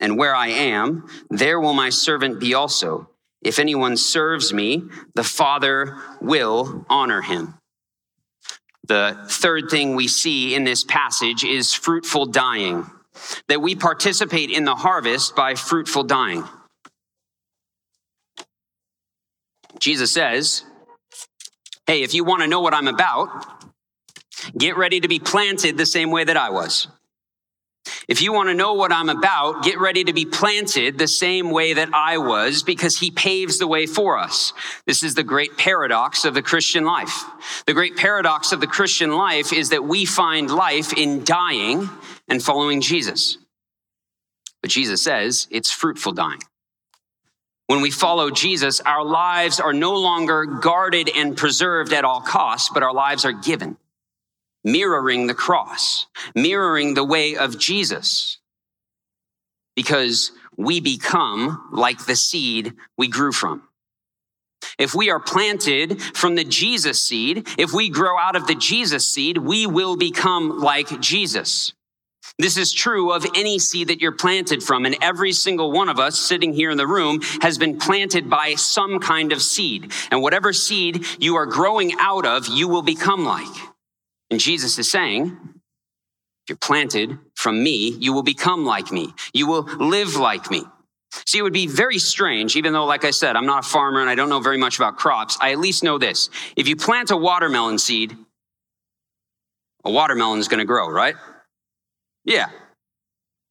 and 0.00 0.18
where 0.18 0.34
I 0.34 0.48
am, 0.48 1.08
there 1.30 1.60
will 1.60 1.72
my 1.72 1.90
servant 1.90 2.40
be 2.40 2.54
also. 2.54 3.08
If 3.42 3.58
anyone 3.58 3.96
serves 3.96 4.52
me, 4.52 4.82
the 5.14 5.24
Father 5.24 5.96
will 6.20 6.84
honor 6.88 7.22
him. 7.22 7.54
The 8.86 9.18
third 9.28 9.68
thing 9.70 9.94
we 9.94 10.08
see 10.08 10.54
in 10.54 10.64
this 10.64 10.84
passage 10.84 11.44
is 11.44 11.74
fruitful 11.74 12.26
dying, 12.26 12.88
that 13.48 13.60
we 13.60 13.74
participate 13.74 14.50
in 14.50 14.64
the 14.64 14.74
harvest 14.74 15.34
by 15.34 15.54
fruitful 15.54 16.04
dying. 16.04 16.44
Jesus 19.78 20.12
says, 20.12 20.64
Hey, 21.86 22.02
if 22.02 22.14
you 22.14 22.24
want 22.24 22.42
to 22.42 22.48
know 22.48 22.60
what 22.60 22.74
I'm 22.74 22.88
about, 22.88 23.28
get 24.58 24.76
ready 24.76 25.00
to 25.00 25.08
be 25.08 25.20
planted 25.20 25.76
the 25.76 25.86
same 25.86 26.10
way 26.10 26.24
that 26.24 26.36
I 26.36 26.50
was. 26.50 26.88
If 28.08 28.22
you 28.22 28.32
want 28.32 28.48
to 28.50 28.54
know 28.54 28.74
what 28.74 28.92
I'm 28.92 29.08
about, 29.08 29.64
get 29.64 29.80
ready 29.80 30.04
to 30.04 30.12
be 30.12 30.24
planted 30.24 30.96
the 30.96 31.08
same 31.08 31.50
way 31.50 31.72
that 31.72 31.92
I 31.92 32.18
was 32.18 32.62
because 32.62 32.98
he 32.98 33.10
paves 33.10 33.58
the 33.58 33.66
way 33.66 33.86
for 33.86 34.16
us. 34.16 34.52
This 34.86 35.02
is 35.02 35.16
the 35.16 35.24
great 35.24 35.58
paradox 35.58 36.24
of 36.24 36.32
the 36.32 36.42
Christian 36.42 36.84
life. 36.84 37.24
The 37.66 37.74
great 37.74 37.96
paradox 37.96 38.52
of 38.52 38.60
the 38.60 38.68
Christian 38.68 39.10
life 39.10 39.52
is 39.52 39.70
that 39.70 39.82
we 39.82 40.04
find 40.04 40.48
life 40.50 40.92
in 40.92 41.24
dying 41.24 41.90
and 42.28 42.40
following 42.40 42.80
Jesus. 42.80 43.38
But 44.62 44.70
Jesus 44.70 45.02
says 45.02 45.48
it's 45.50 45.72
fruitful 45.72 46.12
dying. 46.12 46.42
When 47.66 47.80
we 47.80 47.90
follow 47.90 48.30
Jesus, 48.30 48.80
our 48.80 49.04
lives 49.04 49.58
are 49.58 49.72
no 49.72 49.96
longer 49.96 50.44
guarded 50.44 51.10
and 51.16 51.36
preserved 51.36 51.92
at 51.92 52.04
all 52.04 52.20
costs, 52.20 52.70
but 52.72 52.84
our 52.84 52.94
lives 52.94 53.24
are 53.24 53.32
given 53.32 53.76
mirroring 54.66 55.28
the 55.28 55.34
cross, 55.34 56.06
mirroring 56.34 56.92
the 56.92 57.04
way 57.04 57.36
of 57.36 57.58
Jesus. 57.58 58.38
Because 59.76 60.32
we 60.56 60.80
become 60.80 61.70
like 61.72 62.04
the 62.04 62.16
seed 62.16 62.74
we 62.98 63.08
grew 63.08 63.32
from. 63.32 63.62
If 64.78 64.94
we 64.94 65.10
are 65.10 65.20
planted 65.20 66.02
from 66.02 66.34
the 66.34 66.44
Jesus 66.44 67.00
seed, 67.00 67.46
if 67.56 67.72
we 67.72 67.88
grow 67.88 68.18
out 68.18 68.36
of 68.36 68.46
the 68.46 68.54
Jesus 68.54 69.06
seed, 69.06 69.38
we 69.38 69.66
will 69.66 69.96
become 69.96 70.58
like 70.58 71.00
Jesus. 71.00 71.72
This 72.38 72.56
is 72.56 72.72
true 72.72 73.12
of 73.12 73.24
any 73.36 73.58
seed 73.58 73.88
that 73.88 74.00
you're 74.00 74.12
planted 74.12 74.62
from, 74.62 74.84
and 74.84 74.96
every 75.00 75.32
single 75.32 75.70
one 75.70 75.88
of 75.88 76.00
us 76.00 76.18
sitting 76.18 76.52
here 76.52 76.70
in 76.70 76.76
the 76.76 76.86
room 76.86 77.20
has 77.40 77.56
been 77.56 77.78
planted 77.78 78.28
by 78.28 78.54
some 78.56 78.98
kind 78.98 79.32
of 79.32 79.40
seed. 79.40 79.92
And 80.10 80.20
whatever 80.20 80.52
seed 80.52 81.04
you 81.18 81.36
are 81.36 81.46
growing 81.46 81.92
out 82.00 82.26
of, 82.26 82.48
you 82.48 82.66
will 82.66 82.82
become 82.82 83.24
like. 83.24 83.65
And 84.30 84.40
Jesus 84.40 84.78
is 84.78 84.90
saying, 84.90 85.36
if 86.46 86.50
you're 86.50 86.58
planted 86.58 87.18
from 87.34 87.62
me, 87.62 87.90
you 87.98 88.12
will 88.12 88.22
become 88.22 88.64
like 88.64 88.92
me. 88.92 89.12
You 89.32 89.46
will 89.46 89.62
live 89.62 90.16
like 90.16 90.50
me. 90.50 90.64
See, 91.24 91.38
it 91.38 91.42
would 91.42 91.52
be 91.52 91.66
very 91.66 91.98
strange, 91.98 92.56
even 92.56 92.72
though, 92.72 92.84
like 92.84 93.04
I 93.04 93.10
said, 93.10 93.36
I'm 93.36 93.46
not 93.46 93.64
a 93.64 93.68
farmer 93.68 94.00
and 94.00 94.10
I 94.10 94.14
don't 94.14 94.28
know 94.28 94.40
very 94.40 94.58
much 94.58 94.76
about 94.76 94.96
crops. 94.96 95.38
I 95.40 95.52
at 95.52 95.58
least 95.58 95.82
know 95.82 95.98
this. 95.98 96.30
If 96.56 96.68
you 96.68 96.76
plant 96.76 97.10
a 97.10 97.16
watermelon 97.16 97.78
seed, 97.78 98.16
a 99.84 99.90
watermelon 99.90 100.40
is 100.40 100.48
going 100.48 100.58
to 100.58 100.64
grow, 100.64 100.88
right? 100.88 101.14
Yeah. 102.24 102.46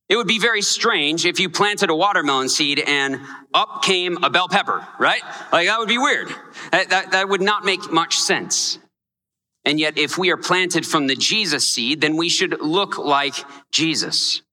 It 0.07 0.17
would 0.17 0.27
be 0.27 0.39
very 0.39 0.61
strange 0.61 1.25
if 1.25 1.39
you 1.39 1.49
planted 1.49 1.89
a 1.89 1.95
watermelon 1.95 2.49
seed 2.49 2.79
and 2.79 3.19
up 3.53 3.81
came 3.81 4.23
a 4.23 4.29
bell 4.29 4.47
pepper, 4.47 4.85
right? 4.99 5.21
Like 5.51 5.67
that 5.67 5.79
would 5.79 5.88
be 5.88 5.97
weird. 5.97 6.29
That, 6.71 6.89
that, 6.89 7.11
that 7.11 7.29
would 7.29 7.41
not 7.41 7.65
make 7.65 7.91
much 7.91 8.17
sense. 8.17 8.77
And 9.65 9.80
yet, 9.80 9.97
if 9.97 10.17
we 10.17 10.32
are 10.32 10.38
planted 10.38 10.86
from 10.86 11.08
the 11.08 11.15
Jesus 11.15 11.67
seed, 11.67 11.99
then 11.99 12.15
we 12.15 12.30
should 12.30 12.62
look 12.62 12.97
like 12.97 13.34
Jesus. 13.71 14.43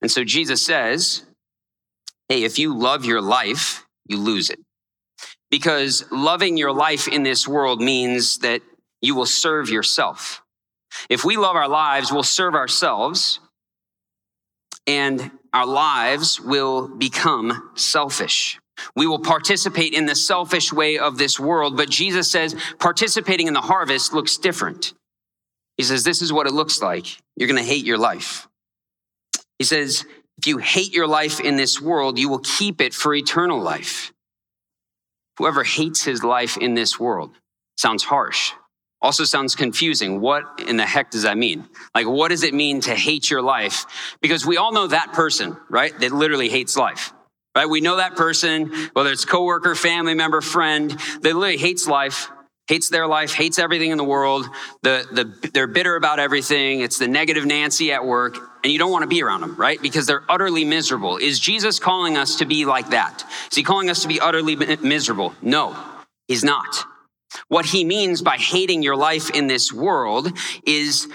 And 0.00 0.10
so 0.10 0.24
Jesus 0.24 0.64
says, 0.64 1.24
Hey, 2.28 2.44
if 2.44 2.58
you 2.58 2.76
love 2.78 3.04
your 3.04 3.20
life, 3.20 3.84
you 4.06 4.18
lose 4.18 4.48
it. 4.50 4.60
Because 5.50 6.04
loving 6.10 6.56
your 6.56 6.72
life 6.72 7.08
in 7.08 7.24
this 7.24 7.46
world 7.46 7.80
means 7.80 8.38
that 8.38 8.62
you 9.00 9.14
will 9.14 9.26
serve 9.26 9.68
yourself. 9.68 10.42
If 11.10 11.24
we 11.24 11.36
love 11.36 11.56
our 11.56 11.68
lives, 11.68 12.12
we'll 12.12 12.22
serve 12.22 12.54
ourselves 12.54 13.40
and 14.86 15.30
our 15.52 15.66
lives 15.66 16.40
will 16.40 16.88
become 16.88 17.70
selfish. 17.74 18.58
We 18.94 19.06
will 19.06 19.18
participate 19.18 19.94
in 19.94 20.06
the 20.06 20.14
selfish 20.14 20.72
way 20.72 20.98
of 20.98 21.18
this 21.18 21.38
world, 21.38 21.76
but 21.76 21.90
Jesus 21.90 22.30
says 22.30 22.56
participating 22.78 23.46
in 23.46 23.54
the 23.54 23.60
harvest 23.60 24.12
looks 24.12 24.36
different. 24.36 24.94
He 25.76 25.82
says, 25.82 26.04
This 26.04 26.22
is 26.22 26.32
what 26.32 26.46
it 26.46 26.52
looks 26.52 26.82
like. 26.82 27.06
You're 27.36 27.48
going 27.48 27.62
to 27.62 27.68
hate 27.68 27.84
your 27.84 27.98
life. 27.98 28.48
He 29.58 29.64
says, 29.64 30.04
If 30.38 30.46
you 30.46 30.58
hate 30.58 30.92
your 30.92 31.06
life 31.06 31.40
in 31.40 31.56
this 31.56 31.80
world, 31.80 32.18
you 32.18 32.28
will 32.28 32.40
keep 32.40 32.80
it 32.80 32.94
for 32.94 33.14
eternal 33.14 33.60
life. 33.60 34.12
Whoever 35.38 35.64
hates 35.64 36.04
his 36.04 36.22
life 36.22 36.56
in 36.56 36.74
this 36.74 37.00
world 37.00 37.32
sounds 37.76 38.04
harsh, 38.04 38.52
also 39.00 39.24
sounds 39.24 39.54
confusing. 39.54 40.20
What 40.20 40.60
in 40.66 40.76
the 40.76 40.86
heck 40.86 41.10
does 41.10 41.22
that 41.22 41.38
mean? 41.38 41.68
Like, 41.94 42.06
what 42.06 42.28
does 42.28 42.42
it 42.42 42.54
mean 42.54 42.80
to 42.82 42.94
hate 42.94 43.30
your 43.30 43.42
life? 43.42 43.86
Because 44.20 44.46
we 44.46 44.56
all 44.56 44.72
know 44.72 44.86
that 44.86 45.12
person, 45.12 45.56
right? 45.68 45.98
That 45.98 46.12
literally 46.12 46.48
hates 46.48 46.76
life, 46.76 47.12
right? 47.54 47.68
We 47.68 47.80
know 47.80 47.96
that 47.96 48.16
person, 48.16 48.72
whether 48.92 49.10
it's 49.10 49.24
coworker, 49.24 49.74
family 49.74 50.14
member, 50.14 50.40
friend, 50.40 50.90
that 50.90 51.22
literally 51.22 51.56
hates 51.56 51.86
life, 51.86 52.30
hates 52.68 52.88
their 52.88 53.06
life, 53.06 53.34
hates 53.34 53.58
everything 53.58 53.90
in 53.90 53.98
the 53.98 54.04
world. 54.04 54.46
The, 54.82 55.06
the, 55.10 55.50
they're 55.50 55.66
bitter 55.66 55.96
about 55.96 56.18
everything. 56.18 56.80
It's 56.80 56.98
the 56.98 57.08
negative 57.08 57.44
Nancy 57.44 57.92
at 57.92 58.04
work, 58.04 58.38
and 58.62 58.72
you 58.72 58.78
don't 58.78 58.90
want 58.90 59.02
to 59.02 59.08
be 59.08 59.22
around 59.22 59.42
them, 59.42 59.56
right? 59.56 59.80
Because 59.80 60.06
they're 60.06 60.24
utterly 60.28 60.64
miserable. 60.64 61.18
Is 61.18 61.38
Jesus 61.38 61.78
calling 61.78 62.16
us 62.16 62.36
to 62.36 62.46
be 62.46 62.64
like 62.64 62.90
that? 62.90 63.24
Is 63.50 63.56
he 63.56 63.62
calling 63.62 63.90
us 63.90 64.02
to 64.02 64.08
be 64.08 64.20
utterly 64.20 64.56
miserable? 64.56 65.34
No, 65.42 65.76
he's 66.28 66.44
not. 66.44 66.86
What 67.48 67.66
he 67.66 67.84
means 67.84 68.22
by 68.22 68.36
hating 68.36 68.82
your 68.82 68.96
life 68.96 69.30
in 69.30 69.46
this 69.46 69.72
world 69.72 70.30
is 70.66 71.08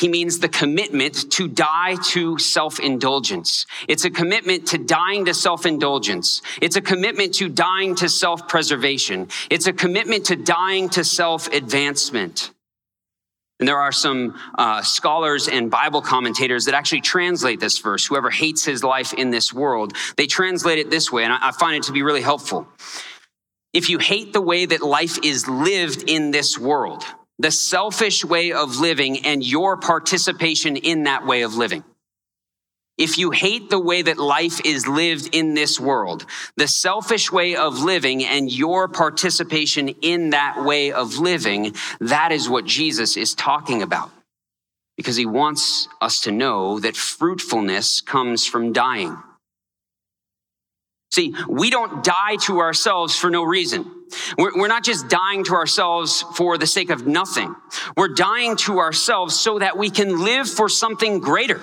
he 0.00 0.08
means 0.08 0.38
the 0.38 0.48
commitment 0.48 1.30
to 1.32 1.46
die 1.46 1.96
to 2.08 2.38
self 2.38 2.80
indulgence. 2.80 3.66
It's 3.86 4.04
a 4.04 4.10
commitment 4.10 4.68
to 4.68 4.78
dying 4.78 5.26
to 5.26 5.34
self 5.34 5.66
indulgence. 5.66 6.40
It's 6.62 6.76
a 6.76 6.80
commitment 6.80 7.34
to 7.34 7.48
dying 7.50 7.94
to 7.96 8.08
self 8.08 8.48
preservation. 8.48 9.28
It's 9.50 9.66
a 9.66 9.72
commitment 9.72 10.26
to 10.26 10.36
dying 10.36 10.88
to 10.90 11.04
self 11.04 11.48
advancement. 11.48 12.50
And 13.58 13.68
there 13.68 13.76
are 13.76 13.92
some 13.92 14.40
uh, 14.56 14.80
scholars 14.80 15.46
and 15.46 15.70
Bible 15.70 16.00
commentators 16.00 16.64
that 16.64 16.74
actually 16.74 17.02
translate 17.02 17.60
this 17.60 17.78
verse 17.78 18.06
whoever 18.06 18.30
hates 18.30 18.64
his 18.64 18.82
life 18.82 19.12
in 19.12 19.28
this 19.30 19.52
world, 19.52 19.92
they 20.16 20.26
translate 20.26 20.78
it 20.78 20.88
this 20.88 21.12
way, 21.12 21.24
and 21.24 21.32
I, 21.32 21.48
I 21.48 21.52
find 21.52 21.76
it 21.76 21.82
to 21.84 21.92
be 21.92 22.02
really 22.02 22.22
helpful 22.22 22.66
if 23.72 23.88
you 23.88 23.98
hate 23.98 24.32
the 24.32 24.40
way 24.40 24.66
that 24.66 24.82
life 24.82 25.18
is 25.22 25.46
lived 25.46 26.04
in 26.08 26.30
this 26.32 26.58
world, 26.58 27.04
the 27.40 27.50
selfish 27.50 28.24
way 28.24 28.52
of 28.52 28.78
living 28.78 29.24
and 29.24 29.42
your 29.42 29.78
participation 29.78 30.76
in 30.76 31.04
that 31.04 31.26
way 31.26 31.42
of 31.42 31.54
living. 31.54 31.82
If 32.98 33.16
you 33.16 33.30
hate 33.30 33.70
the 33.70 33.80
way 33.80 34.02
that 34.02 34.18
life 34.18 34.60
is 34.62 34.86
lived 34.86 35.34
in 35.34 35.54
this 35.54 35.80
world, 35.80 36.26
the 36.56 36.68
selfish 36.68 37.32
way 37.32 37.56
of 37.56 37.78
living 37.82 38.22
and 38.22 38.52
your 38.52 38.88
participation 38.88 39.88
in 40.02 40.30
that 40.30 40.62
way 40.62 40.92
of 40.92 41.16
living, 41.16 41.74
that 42.00 42.30
is 42.30 42.46
what 42.46 42.66
Jesus 42.66 43.16
is 43.16 43.34
talking 43.34 43.80
about. 43.80 44.10
Because 44.98 45.16
he 45.16 45.24
wants 45.24 45.88
us 46.02 46.20
to 46.22 46.32
know 46.32 46.78
that 46.80 46.94
fruitfulness 46.94 48.02
comes 48.02 48.46
from 48.46 48.74
dying. 48.74 49.16
See, 51.10 51.34
we 51.48 51.70
don't 51.70 52.04
die 52.04 52.36
to 52.42 52.58
ourselves 52.58 53.16
for 53.16 53.30
no 53.30 53.42
reason. 53.44 53.90
We're, 54.38 54.68
not 54.68 54.84
just 54.84 55.08
dying 55.08 55.44
to 55.44 55.54
ourselves 55.54 56.24
for 56.36 56.58
the 56.58 56.66
sake 56.66 56.90
of 56.90 57.06
nothing. 57.06 57.54
We're 57.96 58.14
dying 58.14 58.56
to 58.58 58.78
ourselves 58.78 59.38
so 59.38 59.58
that 59.58 59.76
we 59.76 59.90
can 59.90 60.24
live 60.24 60.48
for 60.48 60.68
something 60.68 61.20
greater. 61.20 61.60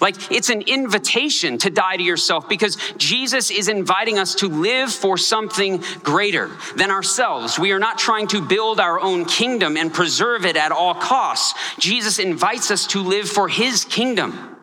Like 0.00 0.30
it's 0.30 0.50
an 0.50 0.62
invitation 0.62 1.58
to 1.58 1.70
die 1.70 1.96
to 1.96 2.02
yourself 2.02 2.48
because 2.48 2.76
Jesus 2.98 3.50
is 3.50 3.68
inviting 3.68 4.18
us 4.18 4.34
to 4.36 4.48
live 4.48 4.92
for 4.92 5.16
something 5.16 5.82
greater 6.02 6.50
than 6.76 6.90
ourselves. 6.90 7.58
We 7.58 7.72
are 7.72 7.78
not 7.78 7.98
trying 7.98 8.28
to 8.28 8.42
build 8.42 8.78
our 8.78 9.00
own 9.00 9.24
kingdom 9.24 9.76
and 9.76 9.92
preserve 9.92 10.44
it 10.44 10.56
at 10.56 10.70
all 10.70 10.94
costs. 10.94 11.58
Jesus 11.78 12.18
invites 12.18 12.70
us 12.70 12.86
to 12.88 13.02
live 13.02 13.28
for 13.28 13.48
his 13.48 13.84
kingdom. 13.84 14.56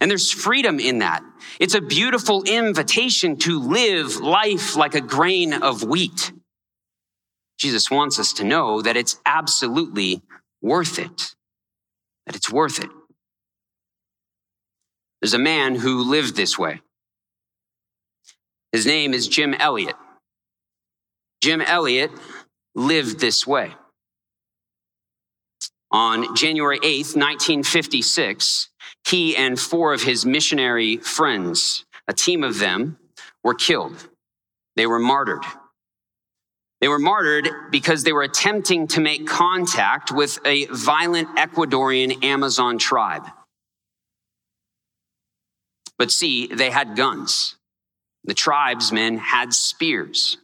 And 0.00 0.10
there's 0.10 0.32
freedom 0.32 0.80
in 0.80 1.00
that. 1.00 1.22
It's 1.60 1.74
a 1.74 1.80
beautiful 1.80 2.42
invitation 2.44 3.36
to 3.40 3.60
live 3.60 4.16
life 4.16 4.74
like 4.74 4.94
a 4.94 5.00
grain 5.00 5.52
of 5.52 5.84
wheat. 5.84 6.32
Jesus 7.62 7.92
wants 7.92 8.18
us 8.18 8.32
to 8.32 8.44
know 8.44 8.82
that 8.82 8.96
it's 8.96 9.20
absolutely 9.24 10.20
worth 10.60 10.98
it, 10.98 11.36
that 12.26 12.34
it's 12.34 12.50
worth 12.50 12.82
it. 12.82 12.90
There's 15.20 15.34
a 15.34 15.38
man 15.38 15.76
who 15.76 16.02
lived 16.02 16.34
this 16.34 16.58
way. 16.58 16.80
His 18.72 18.84
name 18.84 19.14
is 19.14 19.28
Jim 19.28 19.54
Elliot. 19.54 19.94
Jim 21.40 21.60
Elliot 21.60 22.10
lived 22.74 23.20
this 23.20 23.46
way. 23.46 23.70
On 25.92 26.34
January 26.34 26.80
8th, 26.80 27.14
1956, 27.14 28.70
he 29.06 29.36
and 29.36 29.56
four 29.60 29.94
of 29.94 30.02
his 30.02 30.26
missionary 30.26 30.96
friends, 30.96 31.84
a 32.08 32.12
team 32.12 32.42
of 32.42 32.58
them, 32.58 32.98
were 33.44 33.54
killed. 33.54 34.08
They 34.74 34.88
were 34.88 34.98
martyred. 34.98 35.44
They 36.82 36.88
were 36.88 36.98
martyred 36.98 37.48
because 37.70 38.02
they 38.02 38.12
were 38.12 38.24
attempting 38.24 38.88
to 38.88 39.00
make 39.00 39.24
contact 39.24 40.10
with 40.10 40.40
a 40.44 40.66
violent 40.66 41.28
Ecuadorian 41.36 42.24
Amazon 42.24 42.76
tribe. 42.76 43.22
But 45.96 46.10
see, 46.10 46.48
they 46.48 46.70
had 46.70 46.96
guns. 46.96 47.54
The 48.24 48.34
tribesmen 48.34 49.18
had 49.18 49.54
spears 49.54 50.38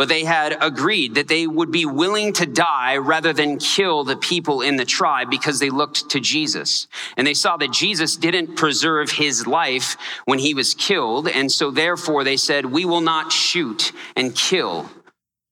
but 0.00 0.08
they 0.08 0.24
had 0.24 0.56
agreed 0.62 1.16
that 1.16 1.28
they 1.28 1.46
would 1.46 1.70
be 1.70 1.84
willing 1.84 2.32
to 2.32 2.46
die 2.46 2.96
rather 2.96 3.34
than 3.34 3.58
kill 3.58 4.02
the 4.02 4.16
people 4.16 4.62
in 4.62 4.76
the 4.76 4.84
tribe 4.86 5.28
because 5.28 5.58
they 5.58 5.68
looked 5.68 6.08
to 6.08 6.20
Jesus. 6.20 6.88
And 7.18 7.26
they 7.26 7.34
saw 7.34 7.58
that 7.58 7.70
Jesus 7.70 8.16
didn't 8.16 8.56
preserve 8.56 9.10
his 9.10 9.46
life 9.46 9.98
when 10.24 10.38
he 10.38 10.54
was 10.54 10.72
killed. 10.72 11.28
And 11.28 11.52
so 11.52 11.70
therefore 11.70 12.24
they 12.24 12.38
said, 12.38 12.64
we 12.64 12.86
will 12.86 13.02
not 13.02 13.30
shoot 13.30 13.92
and 14.16 14.34
kill. 14.34 14.90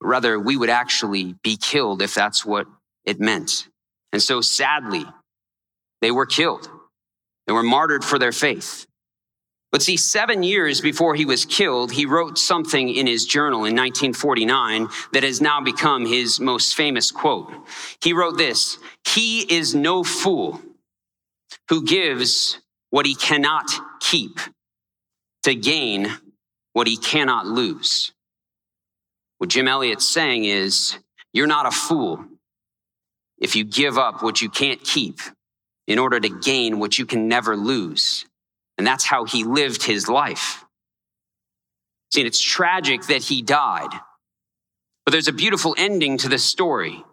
Rather, 0.01 0.39
we 0.39 0.57
would 0.57 0.71
actually 0.71 1.35
be 1.43 1.57
killed 1.57 2.03
if 2.03 2.15
that's 2.15 2.45
what 2.45 2.67
it 3.05 3.21
meant. 3.21 3.69
And 4.13 4.23
so 4.23 4.41
sadly, 4.41 5.05
they 6.01 6.11
were 6.11 6.27
killed. 6.27 6.69
They 7.47 7.53
were 7.53 7.63
martyred 7.63 8.05
for 8.05 8.19
their 8.19 8.33
faith. 8.33 8.87
But 9.71 9.83
see, 9.83 9.97
seven 9.97 10.43
years 10.43 10.81
before 10.81 11.15
he 11.15 11.27
was 11.27 11.45
killed, 11.45 11.93
he 11.93 12.07
wrote 12.07 12.39
something 12.39 12.89
in 12.89 13.07
his 13.07 13.27
journal 13.27 13.61
in 13.61 13.77
1949 13.77 14.89
that 15.13 15.25
has 15.25 15.43
now 15.43 15.61
become 15.61 16.07
his 16.07 16.41
most 16.41 16.75
famous 16.75 17.11
quote. 17.11 17.53
He 18.03 18.15
wrote 18.15 18.39
this 18.39 18.79
He 19.07 19.41
is 19.41 19.75
no 19.75 20.05
fool 20.05 20.61
who 21.69 21.85
gives 21.85 22.61
what 22.91 23.05
he 23.05 23.15
cannot 23.15 23.71
keep 24.01 24.39
to 25.43 25.55
gain 25.55 26.09
what 26.73 26.87
he 26.87 26.97
cannot 26.97 27.47
lose. 27.47 28.13
What 29.39 29.51
Jim 29.51 29.69
Elliot's 29.69 30.09
saying 30.09 30.45
is, 30.45 30.99
you're 31.33 31.47
not 31.47 31.67
a 31.67 31.71
fool 31.71 32.25
if 33.39 33.55
you 33.55 33.65
give 33.65 33.97
up 33.97 34.23
what 34.23 34.43
you 34.43 34.51
can't 34.51 34.83
keep 34.83 35.21
in 35.87 35.99
order 35.99 36.21
to 36.21 36.29
gain 36.29 36.79
what 36.79 36.99
you 36.99 37.07
can 37.07 37.29
never 37.29 37.57
lose. 37.57 38.27
And 38.77 38.87
that's 38.87 39.05
how 39.05 39.25
he 39.25 39.45
lived 39.45 39.83
his 39.83 40.09
life. 40.09 40.65
See, 42.13 42.23
it's 42.23 42.41
tragic 42.41 43.03
that 43.07 43.23
he 43.23 43.43
died, 43.43 43.91
but 45.05 45.13
there's 45.13 45.29
a 45.29 45.33
beautiful 45.33 45.75
ending 45.79 46.19
to 46.19 46.29
this 46.29 46.45
story. 46.45 47.05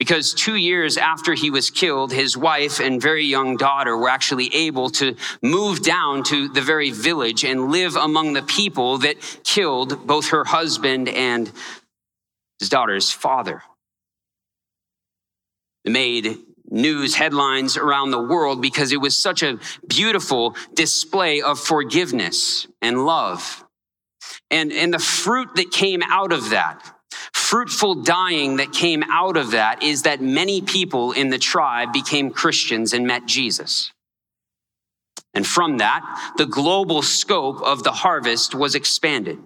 Because 0.00 0.32
two 0.32 0.56
years 0.56 0.96
after 0.96 1.34
he 1.34 1.50
was 1.50 1.68
killed, 1.68 2.10
his 2.10 2.34
wife 2.34 2.80
and 2.80 3.02
very 3.02 3.26
young 3.26 3.58
daughter 3.58 3.94
were 3.94 4.08
actually 4.08 4.52
able 4.54 4.88
to 4.92 5.14
move 5.42 5.82
down 5.82 6.24
to 6.24 6.48
the 6.48 6.62
very 6.62 6.90
village 6.90 7.44
and 7.44 7.70
live 7.70 7.96
among 7.96 8.32
the 8.32 8.40
people 8.40 8.96
that 8.98 9.16
killed 9.44 10.06
both 10.06 10.30
her 10.30 10.42
husband 10.42 11.06
and 11.10 11.52
his 12.58 12.70
daughter's 12.70 13.12
father. 13.12 13.62
It 15.84 15.92
made 15.92 16.38
news 16.70 17.14
headlines 17.14 17.76
around 17.76 18.10
the 18.10 18.22
world 18.22 18.62
because 18.62 18.92
it 18.92 19.02
was 19.02 19.18
such 19.18 19.42
a 19.42 19.58
beautiful 19.86 20.56
display 20.72 21.42
of 21.42 21.60
forgiveness 21.60 22.66
and 22.80 23.04
love. 23.04 23.66
And, 24.50 24.72
and 24.72 24.94
the 24.94 24.98
fruit 24.98 25.56
that 25.56 25.72
came 25.72 26.02
out 26.02 26.32
of 26.32 26.50
that 26.50 26.94
fruitful 27.50 27.96
dying 27.96 28.58
that 28.58 28.72
came 28.72 29.02
out 29.10 29.36
of 29.36 29.50
that 29.50 29.82
is 29.82 30.02
that 30.02 30.20
many 30.20 30.62
people 30.62 31.10
in 31.10 31.30
the 31.30 31.38
tribe 31.38 31.92
became 31.92 32.30
Christians 32.30 32.92
and 32.92 33.08
met 33.08 33.26
Jesus. 33.26 33.90
And 35.34 35.44
from 35.44 35.78
that, 35.78 36.32
the 36.36 36.46
global 36.46 37.02
scope 37.02 37.60
of 37.60 37.82
the 37.82 37.90
harvest 37.90 38.54
was 38.54 38.76
expanded. 38.76 39.40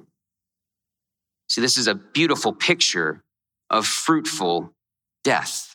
See, 1.49 1.63
this 1.63 1.79
is 1.79 1.87
a 1.87 1.95
beautiful 1.95 2.53
picture 2.53 3.23
of 3.71 3.87
fruitful 3.87 4.71
death, 5.23 5.75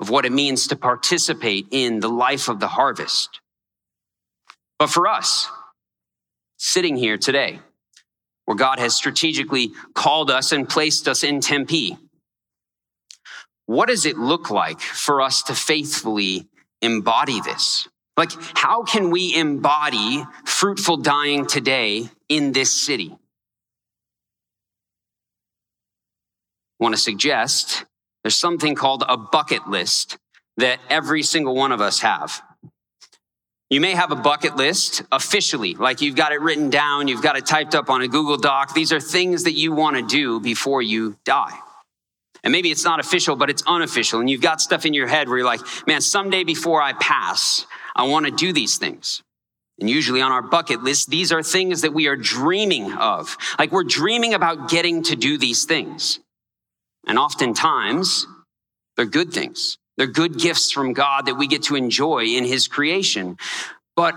of 0.00 0.10
what 0.10 0.26
it 0.26 0.32
means 0.32 0.66
to 0.66 0.74
participate 0.76 1.68
in 1.70 2.00
the 2.00 2.08
life 2.08 2.48
of 2.48 2.58
the 2.58 2.68
harvest. 2.68 3.40
But 4.80 4.90
for 4.90 5.06
us, 5.06 5.48
sitting 6.58 6.96
here 6.96 7.16
today, 7.16 7.60
where 8.46 8.56
God 8.56 8.78
has 8.78 8.96
strategically 8.96 9.72
called 9.92 10.30
us 10.30 10.52
and 10.52 10.68
placed 10.68 11.06
us 11.06 11.22
in 11.22 11.40
Tempe. 11.40 11.98
What 13.66 13.88
does 13.88 14.06
it 14.06 14.16
look 14.16 14.50
like 14.50 14.80
for 14.80 15.20
us 15.20 15.42
to 15.44 15.54
faithfully 15.54 16.48
embody 16.80 17.40
this? 17.40 17.88
Like, 18.16 18.30
how 18.54 18.84
can 18.84 19.10
we 19.10 19.34
embody 19.34 20.24
fruitful 20.44 20.98
dying 20.98 21.46
today 21.46 22.08
in 22.28 22.52
this 22.52 22.72
city? 22.72 23.18
I 26.80 26.84
want 26.84 26.94
to 26.94 27.00
suggest 27.00 27.84
there's 28.22 28.38
something 28.38 28.74
called 28.74 29.04
a 29.08 29.16
bucket 29.16 29.68
list 29.68 30.18
that 30.56 30.78
every 30.88 31.22
single 31.22 31.54
one 31.54 31.72
of 31.72 31.80
us 31.80 32.00
have. 32.00 32.42
You 33.68 33.80
may 33.80 33.96
have 33.96 34.12
a 34.12 34.16
bucket 34.16 34.54
list 34.56 35.02
officially, 35.10 35.74
like 35.74 36.00
you've 36.00 36.14
got 36.14 36.30
it 36.30 36.40
written 36.40 36.70
down, 36.70 37.08
you've 37.08 37.22
got 37.22 37.36
it 37.36 37.46
typed 37.46 37.74
up 37.74 37.90
on 37.90 38.00
a 38.00 38.06
Google 38.06 38.36
Doc. 38.36 38.74
These 38.74 38.92
are 38.92 39.00
things 39.00 39.42
that 39.42 39.54
you 39.54 39.72
want 39.72 39.96
to 39.96 40.02
do 40.02 40.38
before 40.38 40.82
you 40.82 41.16
die. 41.24 41.58
And 42.44 42.52
maybe 42.52 42.70
it's 42.70 42.84
not 42.84 43.00
official, 43.00 43.34
but 43.34 43.50
it's 43.50 43.64
unofficial. 43.66 44.20
And 44.20 44.30
you've 44.30 44.40
got 44.40 44.60
stuff 44.60 44.86
in 44.86 44.94
your 44.94 45.08
head 45.08 45.28
where 45.28 45.38
you're 45.38 45.46
like, 45.46 45.62
man, 45.84 46.00
someday 46.00 46.44
before 46.44 46.80
I 46.80 46.92
pass, 46.92 47.66
I 47.96 48.04
want 48.04 48.26
to 48.26 48.30
do 48.30 48.52
these 48.52 48.78
things. 48.78 49.20
And 49.80 49.90
usually 49.90 50.22
on 50.22 50.30
our 50.30 50.42
bucket 50.42 50.84
list, 50.84 51.10
these 51.10 51.32
are 51.32 51.42
things 51.42 51.80
that 51.82 51.92
we 51.92 52.06
are 52.06 52.14
dreaming 52.14 52.92
of. 52.92 53.36
Like 53.58 53.72
we're 53.72 53.82
dreaming 53.82 54.32
about 54.32 54.70
getting 54.70 55.02
to 55.04 55.16
do 55.16 55.38
these 55.38 55.64
things. 55.64 56.20
And 57.04 57.18
oftentimes, 57.18 58.28
they're 58.96 59.06
good 59.06 59.32
things. 59.32 59.76
They're 59.96 60.06
good 60.06 60.38
gifts 60.38 60.70
from 60.70 60.92
God 60.92 61.26
that 61.26 61.36
we 61.36 61.46
get 61.46 61.64
to 61.64 61.76
enjoy 61.76 62.24
in 62.24 62.44
His 62.44 62.68
creation. 62.68 63.38
But 63.94 64.14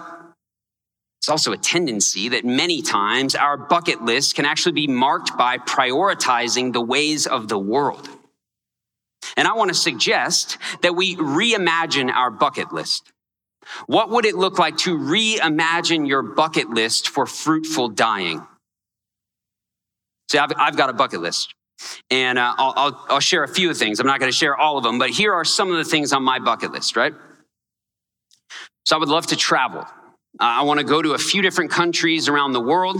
it's 1.22 1.30
also 1.30 1.52
a 1.52 1.58
tendency 1.58 2.30
that 2.30 2.46
many 2.46 2.82
times 2.82 3.36
our 3.36 3.58
bucket 3.58 4.02
list 4.02 4.36
can 4.36 4.46
actually 4.46 4.74
be 4.74 4.88
marked 4.88 5.38
by 5.38 5.58
prioritizing 5.58 6.74
the 6.74 6.82
ways 6.82 7.28
of 7.28 7.48
the 7.48 7.60
world. 7.60 8.10
And 9.36 9.48
I 9.48 9.54
want 9.54 9.70
to 9.70 9.76
suggest 9.76 10.58
that 10.82 10.96
we 10.96 11.16
reimagine 11.16 12.12
our 12.12 12.32
bucket 12.32 12.72
list. 12.74 13.12
What 13.86 14.10
would 14.10 14.26
it 14.26 14.36
look 14.36 14.58
like 14.58 14.78
to 14.78 14.98
reimagine 14.98 16.08
your 16.08 16.24
bucket 16.24 16.70
list 16.70 17.10
for 17.10 17.26
fruitful 17.26 17.90
dying? 17.90 18.46
See, 20.32 20.38
I've, 20.38 20.52
I've 20.58 20.78
got 20.78 20.90
a 20.90 20.94
bucket 20.94 21.22
list. 21.22 21.54
And 22.12 22.38
uh, 22.38 22.56
I'll, 22.58 22.74
I'll, 22.76 23.06
I'll 23.10 23.20
share 23.20 23.44
a 23.44 23.48
few 23.48 23.74
things. 23.74 24.00
I'm 24.00 24.08
not 24.08 24.20
going 24.20 24.32
to 24.32 24.38
share 24.38 24.56
all 24.56 24.78
of 24.78 24.84
them, 24.84 25.00
but 25.00 25.10
here 25.10 25.34
are 25.34 25.46
some 25.46 25.72
of 25.72 25.78
the 25.78 25.86
things 25.86 26.14
on 26.14 26.24
my 26.24 26.40
bucket 26.40 26.72
list, 26.72 26.96
right? 26.96 27.14
So 28.86 28.96
I 28.96 29.00
would 29.00 29.10
love 29.10 29.28
to 29.28 29.36
travel. 29.36 29.82
Uh, 29.82 29.86
I 30.40 30.64
want 30.64 30.80
to 30.80 30.86
go 30.86 31.02
to 31.02 31.14
a 31.14 31.18
few 31.18 31.42
different 31.42 31.72
countries 31.72 32.28
around 32.28 32.54
the 32.54 32.62
world. 32.62 32.98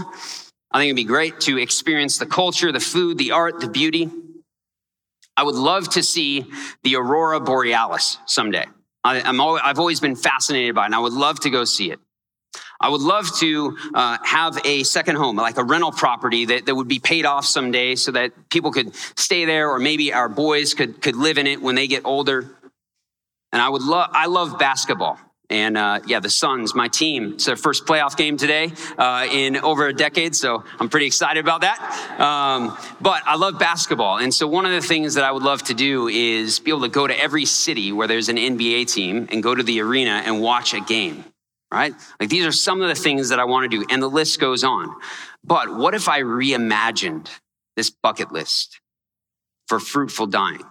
I 0.72 0.78
think 0.78 0.88
it'd 0.88 0.96
be 0.96 1.04
great 1.04 1.40
to 1.40 1.58
experience 1.58 2.18
the 2.18 2.26
culture, 2.26 2.70
the 2.70 2.80
food, 2.80 3.18
the 3.18 3.32
art, 3.32 3.60
the 3.60 3.68
beauty. 3.68 4.08
I 5.36 5.42
would 5.42 5.54
love 5.54 5.88
to 5.90 6.02
see 6.02 6.46
the 6.82 6.96
aurora 6.96 7.40
borealis 7.40 8.18
someday. 8.26 8.66
I, 9.02 9.20
am 9.20 9.40
I've 9.40 9.78
always 9.78 10.00
been 10.00 10.16
fascinated 10.16 10.74
by 10.74 10.82
it, 10.82 10.86
and 10.86 10.94
I 10.94 10.98
would 10.98 11.12
love 11.12 11.40
to 11.40 11.50
go 11.50 11.64
see 11.64 11.90
it. 11.90 11.98
I 12.82 12.88
would 12.88 13.02
love 13.02 13.30
to 13.40 13.76
uh, 13.92 14.16
have 14.24 14.58
a 14.64 14.84
second 14.84 15.16
home, 15.16 15.36
like 15.36 15.58
a 15.58 15.64
rental 15.64 15.92
property 15.92 16.46
that, 16.46 16.64
that 16.64 16.74
would 16.74 16.88
be 16.88 16.98
paid 16.98 17.26
off 17.26 17.44
someday 17.44 17.94
so 17.94 18.12
that 18.12 18.48
people 18.48 18.72
could 18.72 18.94
stay 19.16 19.44
there 19.44 19.70
or 19.70 19.78
maybe 19.78 20.14
our 20.14 20.30
boys 20.30 20.72
could, 20.72 21.02
could 21.02 21.14
live 21.14 21.36
in 21.36 21.46
it 21.46 21.60
when 21.60 21.74
they 21.74 21.86
get 21.86 22.06
older. 22.06 22.56
And 23.52 23.60
I 23.60 23.68
would 23.68 23.82
love, 23.82 24.08
I 24.12 24.26
love 24.26 24.58
basketball. 24.58 25.18
And 25.50 25.76
uh, 25.76 26.00
yeah, 26.06 26.20
the 26.20 26.30
Suns, 26.30 26.74
my 26.74 26.88
team, 26.88 27.32
it's 27.34 27.44
their 27.44 27.56
first 27.56 27.84
playoff 27.84 28.16
game 28.16 28.36
today 28.36 28.72
uh, 28.96 29.26
in 29.30 29.56
over 29.56 29.88
a 29.88 29.92
decade, 29.92 30.36
so 30.36 30.62
I'm 30.78 30.88
pretty 30.88 31.06
excited 31.06 31.40
about 31.44 31.62
that. 31.62 32.20
Um, 32.20 32.78
but 33.00 33.24
I 33.26 33.34
love 33.34 33.58
basketball, 33.58 34.18
and 34.18 34.32
so 34.32 34.46
one 34.46 34.64
of 34.64 34.70
the 34.70 34.80
things 34.80 35.14
that 35.14 35.24
I 35.24 35.32
would 35.32 35.42
love 35.42 35.64
to 35.64 35.74
do 35.74 36.06
is 36.06 36.60
be 36.60 36.70
able 36.70 36.82
to 36.82 36.88
go 36.88 37.08
to 37.08 37.20
every 37.20 37.46
city 37.46 37.90
where 37.90 38.06
there's 38.06 38.28
an 38.28 38.36
NBA 38.36 38.92
team 38.94 39.26
and 39.32 39.42
go 39.42 39.52
to 39.52 39.64
the 39.64 39.80
arena 39.80 40.22
and 40.24 40.40
watch 40.40 40.72
a 40.72 40.80
game 40.80 41.24
right? 41.72 41.94
Like 42.18 42.28
these 42.28 42.44
are 42.44 42.52
some 42.52 42.82
of 42.82 42.88
the 42.88 42.94
things 42.94 43.28
that 43.28 43.38
I 43.38 43.44
want 43.44 43.70
to 43.70 43.78
do, 43.78 43.86
and 43.90 44.02
the 44.02 44.08
list 44.08 44.40
goes 44.40 44.64
on. 44.64 44.94
But 45.44 45.76
what 45.76 45.94
if 45.94 46.08
I 46.08 46.20
reimagined 46.20 47.28
this 47.76 47.90
bucket 47.90 48.32
list 48.32 48.80
for 49.68 49.78
fruitful 49.78 50.26
dying? 50.26 50.64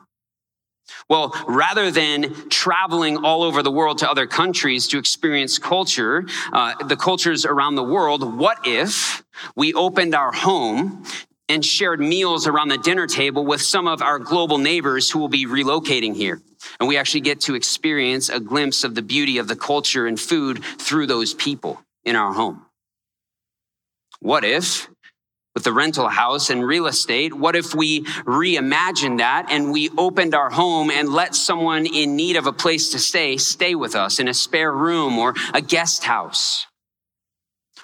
Well, 1.07 1.33
rather 1.47 1.91
than 1.91 2.49
traveling 2.49 3.17
all 3.17 3.43
over 3.43 3.61
the 3.61 3.71
world 3.71 3.99
to 3.99 4.09
other 4.09 4.27
countries 4.27 4.87
to 4.89 4.97
experience 4.97 5.59
culture, 5.59 6.25
uh, 6.51 6.83
the 6.83 6.95
cultures 6.95 7.45
around 7.45 7.75
the 7.75 7.83
world, 7.83 8.37
what 8.37 8.59
if 8.65 9.23
we 9.55 9.73
opened 9.73 10.15
our 10.15 10.31
home 10.31 11.03
and 11.49 11.65
shared 11.65 11.99
meals 11.99 12.47
around 12.47 12.69
the 12.69 12.77
dinner 12.77 13.07
table 13.07 13.45
with 13.45 13.61
some 13.61 13.87
of 13.87 14.01
our 14.01 14.19
global 14.19 14.59
neighbors 14.59 15.09
who 15.09 15.19
will 15.19 15.27
be 15.27 15.45
relocating 15.45 16.15
here. 16.15 16.41
And 16.79 16.87
we 16.87 16.97
actually 16.97 17.21
get 17.21 17.41
to 17.41 17.55
experience 17.55 18.29
a 18.29 18.39
glimpse 18.39 18.83
of 18.83 18.95
the 18.95 19.01
beauty 19.01 19.39
of 19.39 19.47
the 19.47 19.55
culture 19.55 20.07
and 20.07 20.19
food 20.19 20.63
through 20.77 21.07
those 21.07 21.33
people 21.33 21.81
in 22.05 22.15
our 22.15 22.31
home. 22.31 22.65
What 24.19 24.45
if, 24.45 24.89
with 25.55 25.63
the 25.63 25.73
rental 25.73 26.07
house 26.07 26.49
and 26.49 26.65
real 26.65 26.87
estate, 26.87 27.33
what 27.33 27.55
if 27.55 27.73
we 27.73 28.03
reimagined 28.03 29.17
that 29.17 29.47
and 29.49 29.71
we 29.71 29.89
opened 29.97 30.35
our 30.35 30.49
home 30.49 30.91
and 30.91 31.09
let 31.09 31.35
someone 31.35 31.85
in 31.85 32.15
need 32.15 32.35
of 32.35 32.45
a 32.45 32.53
place 32.53 32.91
to 32.91 32.99
stay 32.99 33.37
stay 33.37 33.75
with 33.75 33.95
us 33.95 34.19
in 34.19 34.27
a 34.27 34.33
spare 34.33 34.71
room 34.71 35.17
or 35.17 35.33
a 35.53 35.61
guest 35.61 36.03
house? 36.03 36.67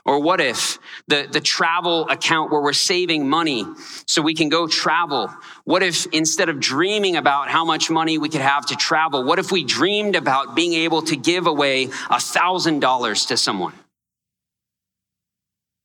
Or 0.06 0.20
what 0.22 0.40
if 0.40 0.78
the, 1.08 1.28
the 1.30 1.42
travel 1.42 2.08
account 2.10 2.52
where 2.52 2.62
we're 2.62 2.74
saving 2.74 3.28
money 3.28 3.66
so 4.06 4.22
we 4.22 4.36
can 4.36 4.50
go 4.50 4.68
travel? 4.68 5.34
What 5.64 5.82
if 5.82 6.06
instead 6.14 6.48
of 6.48 6.60
dreaming 6.60 7.16
about 7.16 7.50
how 7.50 7.66
much 7.66 7.90
money 7.90 8.20
we 8.20 8.30
could 8.30 8.42
have 8.42 8.68
to 8.68 8.76
travel, 8.76 9.24
what 9.24 9.40
if 9.40 9.52
we 9.52 9.64
dreamed 9.64 10.16
about 10.16 10.56
being 10.56 10.74
able 10.74 11.02
to 11.04 11.16
give 11.16 11.48
away 11.48 11.90
a 12.12 12.20
thousand 12.20 12.82
dollars 12.82 13.26
to 13.28 13.38
someone? 13.38 13.74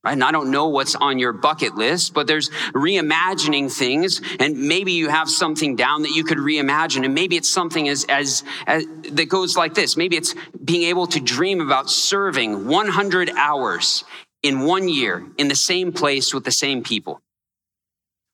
Right? 0.03 0.13
And 0.13 0.23
I 0.23 0.31
don't 0.31 0.49
know 0.49 0.69
what's 0.69 0.95
on 0.95 1.19
your 1.19 1.31
bucket 1.31 1.75
list, 1.75 2.15
but 2.15 2.25
there's 2.25 2.49
reimagining 2.73 3.71
things. 3.71 4.21
And 4.39 4.67
maybe 4.67 4.93
you 4.93 5.09
have 5.09 5.29
something 5.29 5.75
down 5.75 6.01
that 6.03 6.11
you 6.11 6.23
could 6.23 6.39
reimagine. 6.39 7.05
And 7.05 7.13
maybe 7.13 7.37
it's 7.37 7.49
something 7.49 7.87
as, 7.87 8.05
as, 8.09 8.43
as 8.65 8.85
that 9.11 9.29
goes 9.29 9.55
like 9.55 9.75
this. 9.75 9.95
Maybe 9.95 10.17
it's 10.17 10.33
being 10.63 10.83
able 10.83 11.05
to 11.07 11.19
dream 11.19 11.61
about 11.61 11.89
serving 11.89 12.67
100 12.67 13.29
hours 13.31 14.03
in 14.41 14.61
one 14.61 14.89
year 14.89 15.23
in 15.37 15.47
the 15.49 15.55
same 15.55 15.91
place 15.91 16.33
with 16.33 16.45
the 16.45 16.51
same 16.51 16.81
people. 16.81 17.21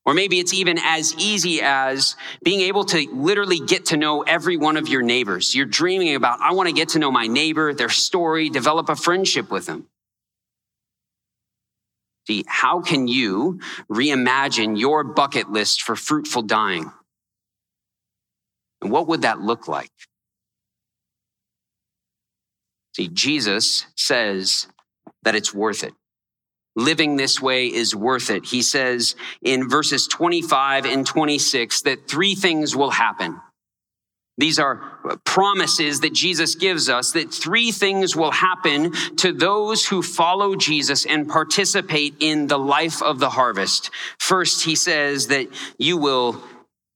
Or 0.06 0.14
maybe 0.14 0.40
it's 0.40 0.54
even 0.54 0.78
as 0.82 1.14
easy 1.18 1.60
as 1.62 2.16
being 2.42 2.62
able 2.62 2.86
to 2.86 3.10
literally 3.12 3.60
get 3.60 3.88
to 3.88 3.98
know 3.98 4.22
every 4.22 4.56
one 4.56 4.78
of 4.78 4.88
your 4.88 5.02
neighbors. 5.02 5.54
You're 5.54 5.66
dreaming 5.66 6.16
about, 6.16 6.40
I 6.40 6.54
want 6.54 6.70
to 6.70 6.74
get 6.74 6.90
to 6.90 7.00
know 7.00 7.12
my 7.12 7.28
neighbor, 7.28 7.74
their 7.74 7.90
story, 7.90 8.50
develop 8.50 8.88
a 8.88 8.96
friendship 8.96 9.52
with 9.52 9.66
them. 9.66 9.88
See, 12.28 12.44
how 12.46 12.82
can 12.82 13.08
you 13.08 13.62
reimagine 13.90 14.78
your 14.78 15.06
bucket 15.06 15.50
list 15.50 15.82
for 15.82 15.96
fruitful 15.96 16.42
dying? 16.42 16.92
And 18.82 18.92
what 18.92 19.08
would 19.08 19.22
that 19.22 19.40
look 19.40 19.70
like? 19.70 19.92
See, 22.98 23.08
Jesus 23.08 23.86
says 23.96 24.68
that 25.24 25.36
it's 25.36 25.54
worth 25.54 25.86
it. 25.86 25.94
Living 26.76 27.16
this 27.16 27.42
way 27.42 27.68
is 27.68 27.96
worth 27.96 28.30
it. 28.30 28.46
He 28.46 28.62
says 28.62 29.16
in 29.42 29.70
verses 29.70 30.06
25 30.06 30.86
and 30.86 31.08
26 31.08 31.84
that 31.84 32.10
three 32.10 32.36
things 32.36 32.76
will 32.76 32.92
happen. 32.92 33.40
These 34.38 34.60
are 34.60 35.00
uh, 35.04 35.16
promises 35.24 36.02
that 36.02 36.14
Jesus 36.14 36.56
gives 36.56 36.90
us 36.90 37.12
that 37.14 37.34
three 37.34 37.72
things 37.72 38.16
will 38.16 38.32
happen 38.32 38.92
to 39.18 39.34
those 39.34 39.86
who 39.88 40.04
follow 40.04 40.56
Jesus 40.56 41.06
and 41.06 41.28
participate 41.28 42.16
in 42.20 42.48
the 42.48 42.60
life 42.60 43.02
of 43.02 43.20
the 43.20 43.32
harvest. 43.32 43.90
First, 44.20 44.64
he 44.64 44.76
says 44.76 45.28
that 45.28 45.48
you 45.78 45.98
will 45.98 46.42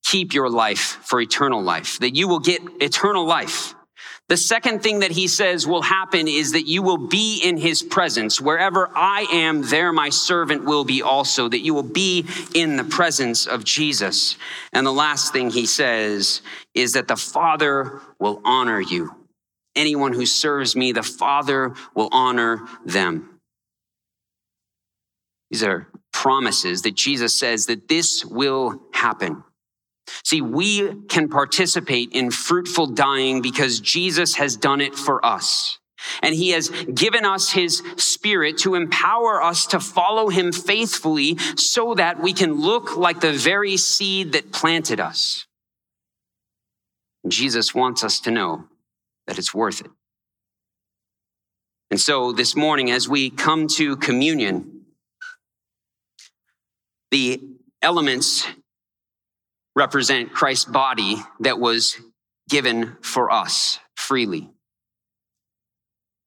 keep 0.04 0.34
your 0.34 0.50
life 0.50 1.00
for 1.04 1.20
eternal 1.20 1.62
life, 1.62 2.00
that 2.00 2.16
you 2.16 2.28
will 2.28 2.39
get 2.39 2.62
eternal 2.80 3.26
life. 3.26 3.74
The 4.32 4.38
second 4.38 4.82
thing 4.82 5.00
that 5.00 5.12
he 5.12 5.28
says 5.28 5.68
will 5.68 5.82
happen 5.82 6.26
is 6.26 6.54
that 6.54 6.66
you 6.66 6.84
will 6.84 7.10
be 7.10 7.42
in 7.44 7.58
his 7.58 7.84
presence. 7.84 8.40
Wherever 8.40 8.90
I 8.96 9.28
am, 9.30 9.62
there 9.64 9.92
my 9.92 10.08
servant 10.08 10.64
will 10.64 10.86
be 10.86 11.02
also, 11.02 11.50
that 11.50 11.60
you 11.60 11.74
will 11.74 11.84
be 11.84 12.26
in 12.54 12.78
the 12.78 12.86
presence 12.86 13.46
of 13.46 13.66
Jesus. 13.66 14.38
And 14.72 14.88
the 14.88 14.94
last 14.94 15.34
thing 15.34 15.50
he 15.50 15.66
says 15.66 16.42
is 16.74 16.94
that 16.94 17.10
the 17.10 17.18
Father 17.18 18.00
will 18.22 18.40
honor 18.46 18.80
you. 18.80 19.14
Anyone 19.76 20.14
who 20.14 20.26
serves 20.26 20.78
me, 20.78 20.94
the 20.94 21.04
Father 21.04 21.74
will 21.94 22.08
honor 22.14 22.66
them. 22.86 23.38
These 25.50 25.66
are 25.66 25.90
promises 26.14 26.84
that 26.84 26.96
Jesus 26.96 27.38
says 27.38 27.66
that 27.66 27.90
this 27.90 28.24
will 28.24 28.82
happen. 28.94 29.44
See, 30.24 30.41
we 30.41 31.03
can 31.07 31.30
participate 31.30 32.12
in 32.12 32.32
fruitful 32.32 32.88
dying 32.88 33.41
because 33.41 33.80
Jesus 33.80 34.36
has 34.36 34.55
done 34.55 34.82
it 34.82 34.95
for 34.95 35.24
us. 35.26 35.80
And 36.22 36.34
he 36.34 36.49
has 36.49 36.70
given 36.70 37.26
us 37.26 37.51
his 37.51 37.84
spirit 37.97 38.57
to 38.59 38.76
empower 38.76 39.41
us 39.41 39.68
to 39.68 39.80
follow 39.80 40.30
him 40.30 40.51
faithfully 40.51 41.38
so 41.55 41.93
that 41.93 42.20
we 42.20 42.34
can 42.34 42.59
look 42.59 42.97
like 42.97 43.22
the 43.22 43.34
very 43.34 43.78
seed 43.78 44.32
that 44.32 44.51
planted 44.51 44.99
us. 44.99 45.45
Jesus 47.28 47.76
wants 47.76 48.03
us 48.03 48.20
to 48.22 48.32
know 48.32 48.66
that 49.28 49.38
it's 49.38 49.53
worth 49.53 49.82
it. 49.82 49.91
And 51.91 51.99
so 51.99 52.32
this 52.32 52.55
morning, 52.55 52.89
as 52.89 53.07
we 53.07 53.30
come 53.30 53.68
to 53.76 53.95
communion, 53.97 54.86
the 57.12 57.41
elements 57.82 58.47
represent 59.76 60.34
Christ's 60.34 60.66
body 60.66 61.18
that 61.40 61.60
was 61.60 61.98
given 62.50 62.98
for 63.02 63.32
us 63.32 63.80
freely. 63.96 64.50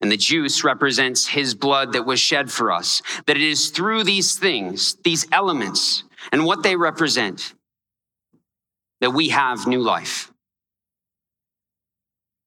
And 0.00 0.10
the 0.12 0.16
juice 0.16 0.64
represents 0.64 1.26
his 1.26 1.54
blood 1.54 1.92
that 1.92 2.04
was 2.04 2.20
shed 2.20 2.50
for 2.50 2.70
us. 2.70 3.00
That 3.26 3.36
it 3.36 3.42
is 3.42 3.70
through 3.70 4.04
these 4.04 4.36
things, 4.36 4.96
these 5.02 5.26
elements, 5.32 6.04
and 6.30 6.44
what 6.44 6.62
they 6.62 6.76
represent, 6.76 7.54
that 9.00 9.12
we 9.12 9.30
have 9.30 9.66
new 9.66 9.80
life. 9.80 10.30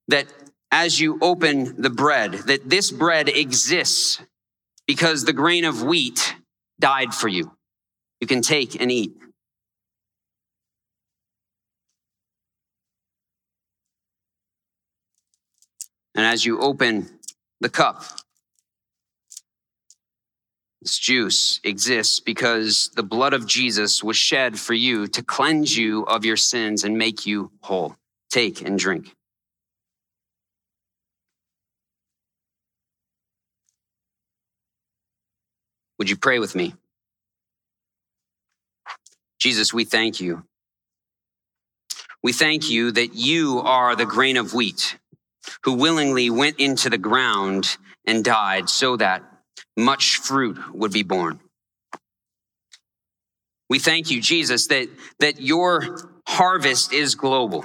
That 0.08 0.26
as 0.70 1.00
you 1.00 1.18
open 1.20 1.80
the 1.80 1.90
bread, 1.90 2.32
that 2.32 2.68
this 2.68 2.90
bread 2.90 3.28
exists 3.28 4.20
because 4.86 5.24
the 5.24 5.32
grain 5.32 5.64
of 5.64 5.82
wheat 5.82 6.34
died 6.80 7.14
for 7.14 7.28
you. 7.28 7.52
You 8.20 8.26
can 8.26 8.42
take 8.42 8.80
and 8.80 8.90
eat. 8.90 9.16
And 16.18 16.26
as 16.26 16.44
you 16.44 16.58
open 16.58 17.08
the 17.60 17.68
cup, 17.68 18.02
this 20.82 20.98
juice 20.98 21.60
exists 21.62 22.18
because 22.18 22.90
the 22.96 23.04
blood 23.04 23.34
of 23.34 23.46
Jesus 23.46 24.02
was 24.02 24.16
shed 24.16 24.58
for 24.58 24.74
you 24.74 25.06
to 25.06 25.22
cleanse 25.22 25.76
you 25.76 26.02
of 26.06 26.24
your 26.24 26.36
sins 26.36 26.82
and 26.82 26.98
make 26.98 27.24
you 27.24 27.52
whole. 27.60 27.94
Take 28.32 28.62
and 28.62 28.76
drink. 28.76 29.14
Would 36.00 36.10
you 36.10 36.16
pray 36.16 36.40
with 36.40 36.56
me? 36.56 36.74
Jesus, 39.38 39.72
we 39.72 39.84
thank 39.84 40.20
you. 40.20 40.42
We 42.24 42.32
thank 42.32 42.68
you 42.68 42.90
that 42.90 43.14
you 43.14 43.60
are 43.60 43.94
the 43.94 44.04
grain 44.04 44.36
of 44.36 44.52
wheat 44.52 44.98
who 45.64 45.74
willingly 45.74 46.30
went 46.30 46.58
into 46.58 46.90
the 46.90 46.98
ground 46.98 47.76
and 48.06 48.24
died 48.24 48.68
so 48.68 48.96
that 48.96 49.22
much 49.76 50.16
fruit 50.16 50.58
would 50.74 50.92
be 50.92 51.02
born. 51.02 51.40
We 53.70 53.78
thank 53.78 54.10
you, 54.10 54.20
Jesus, 54.20 54.66
that, 54.68 54.88
that 55.20 55.40
your 55.40 56.10
harvest 56.26 56.92
is 56.92 57.14
global. 57.14 57.64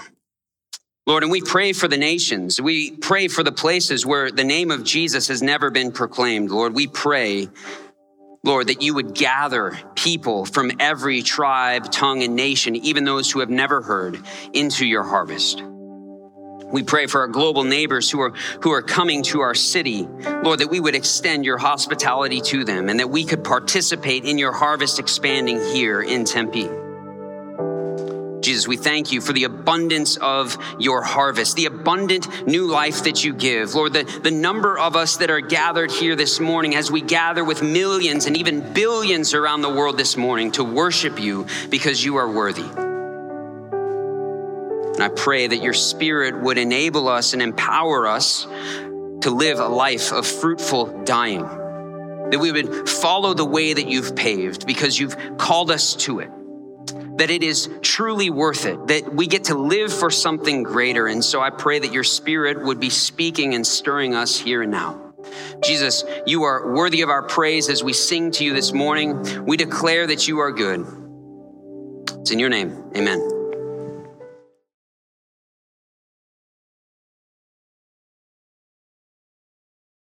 Lord, 1.06 1.24
and 1.24 1.32
we 1.32 1.42
pray 1.42 1.74
for 1.74 1.88
the 1.88 1.98
nations. 1.98 2.62
We 2.62 2.92
pray 2.92 3.28
for 3.28 3.44
the 3.44 3.52
places 3.52 4.06
where 4.06 4.32
the 4.32 4.44
name 4.44 4.72
of 4.72 4.84
Jesus 4.84 5.28
has 5.28 5.42
never 5.42 5.70
been 5.70 5.92
proclaimed. 5.92 6.50
Lord, 6.50 6.74
we 6.74 6.88
pray, 6.88 7.50
Lord, 8.44 8.68
that 8.68 8.82
you 8.82 8.94
would 8.96 9.14
gather 9.14 9.78
people 9.96 10.46
from 10.46 10.72
every 10.80 11.22
tribe, 11.22 11.92
tongue, 11.92 12.24
and 12.24 12.36
nation, 12.36 12.76
even 12.78 13.04
those 13.04 13.30
who 13.30 13.42
have 13.42 13.50
never 13.50 13.82
heard, 13.82 14.22
into 14.54 14.86
your 14.86 15.04
harvest. 15.04 15.62
We 16.74 16.82
pray 16.82 17.05
for 17.05 17.21
our 17.21 17.28
global 17.28 17.63
neighbors 17.63 18.09
who 18.09 18.19
are, 18.19 18.32
who 18.61 18.71
are 18.71 18.82
coming 18.82 19.21
to 19.24 19.41
our 19.41 19.53
city. 19.53 20.07
Lord, 20.43 20.59
that 20.59 20.71
we 20.71 20.80
would 20.80 20.95
extend 20.95 21.45
your 21.45 21.59
hospitality 21.59 22.41
to 22.41 22.65
them 22.65 22.89
and 22.89 22.99
that 22.99 23.11
we 23.11 23.26
could 23.26 23.43
participate 23.43 24.26
in 24.26 24.39
your 24.39 24.51
harvest 24.51 24.97
expanding 24.97 25.59
here 25.59 26.01
in 26.01 26.26
Tempe. 26.26 26.67
Jesus, 28.41 28.67
we 28.67 28.76
thank 28.76 29.11
you 29.11 29.21
for 29.21 29.34
the 29.34 29.45
abundance 29.45 30.17
of 30.17 30.57
your 30.80 31.03
harvest, 31.03 31.55
the 31.55 31.67
abundant 31.67 32.47
new 32.47 32.65
life 32.65 33.03
that 33.03 33.24
you 33.24 33.34
give. 33.34 33.74
Lord, 33.76 33.93
the, 33.93 34.03
the 34.24 34.32
number 34.32 34.78
of 34.78 34.95
us 34.95 35.17
that 35.17 35.30
are 35.30 35.39
gathered 35.39 35.91
here 35.91 36.15
this 36.15 36.39
morning 36.39 36.76
as 36.76 36.91
we 36.91 37.01
gather 37.01 37.43
with 37.43 37.61
millions 37.61 38.26
and 38.26 38.36
even 38.36 38.74
billions 38.74 39.34
around 39.36 39.61
the 39.61 39.69
world 39.69 39.97
this 39.97 40.17
morning 40.17 40.51
to 40.53 40.63
worship 40.63 41.21
you 41.21 41.45
because 41.69 42.03
you 42.03 42.17
are 42.17 42.30
worthy. 42.30 42.93
I 45.04 45.10
pray 45.10 45.47
that 45.47 45.62
your 45.62 45.74
spirit 45.74 46.39
would 46.39 46.58
enable 46.58 47.10
us 47.10 47.34
and 47.34 47.41
empower 47.41 48.08
us 48.08 48.45
to 48.45 49.30
live 49.30 49.60
a 49.60 49.68
life 49.68 50.12
of 50.12 50.26
fruitful 50.26 51.04
dying. 51.04 51.43
That 52.32 52.39
we 52.39 52.51
would 52.51 52.89
follow 52.89 53.34
the 53.34 53.45
way 53.45 53.74
that 53.74 53.88
you've 53.88 54.16
paved 54.16 54.66
because 54.66 54.97
you've 54.97 55.38
called 55.38 55.72
us 55.72 55.95
to 55.97 56.20
it. 56.20 56.30
That 57.18 57.30
it 57.30 57.43
is 57.43 57.70
truly 57.82 58.30
worth 58.30 58.66
it, 58.66 58.88
that 58.88 59.14
we 59.14 59.28
get 59.28 59.45
to 59.45 59.56
live 59.56 59.93
for 59.93 60.10
something 60.10 60.64
greater. 60.64 61.08
And 61.08 61.24
so 61.24 61.41
I 61.41 61.49
pray 61.49 61.80
that 61.80 61.93
your 61.93 62.04
spirit 62.04 62.64
would 62.64 62.80
be 62.80 62.89
speaking 62.89 63.54
and 63.56 63.68
stirring 63.68 64.16
us 64.16 64.39
here 64.39 64.62
and 64.62 64.72
now. 64.72 65.14
Jesus, 65.64 66.04
you 66.26 66.43
are 66.43 66.74
worthy 66.74 67.01
of 67.01 67.10
our 67.10 67.24
praise 67.24 67.70
as 67.70 67.84
we 67.84 67.93
sing 67.93 68.32
to 68.32 68.45
you 68.45 68.54
this 68.54 68.74
morning. 68.74 69.45
We 69.45 69.58
declare 69.58 70.08
that 70.08 70.28
you 70.28 70.39
are 70.39 70.51
good. 70.51 70.86
It's 72.20 72.32
in 72.32 72.39
your 72.39 72.49
name. 72.49 72.91
Amen. 72.95 73.43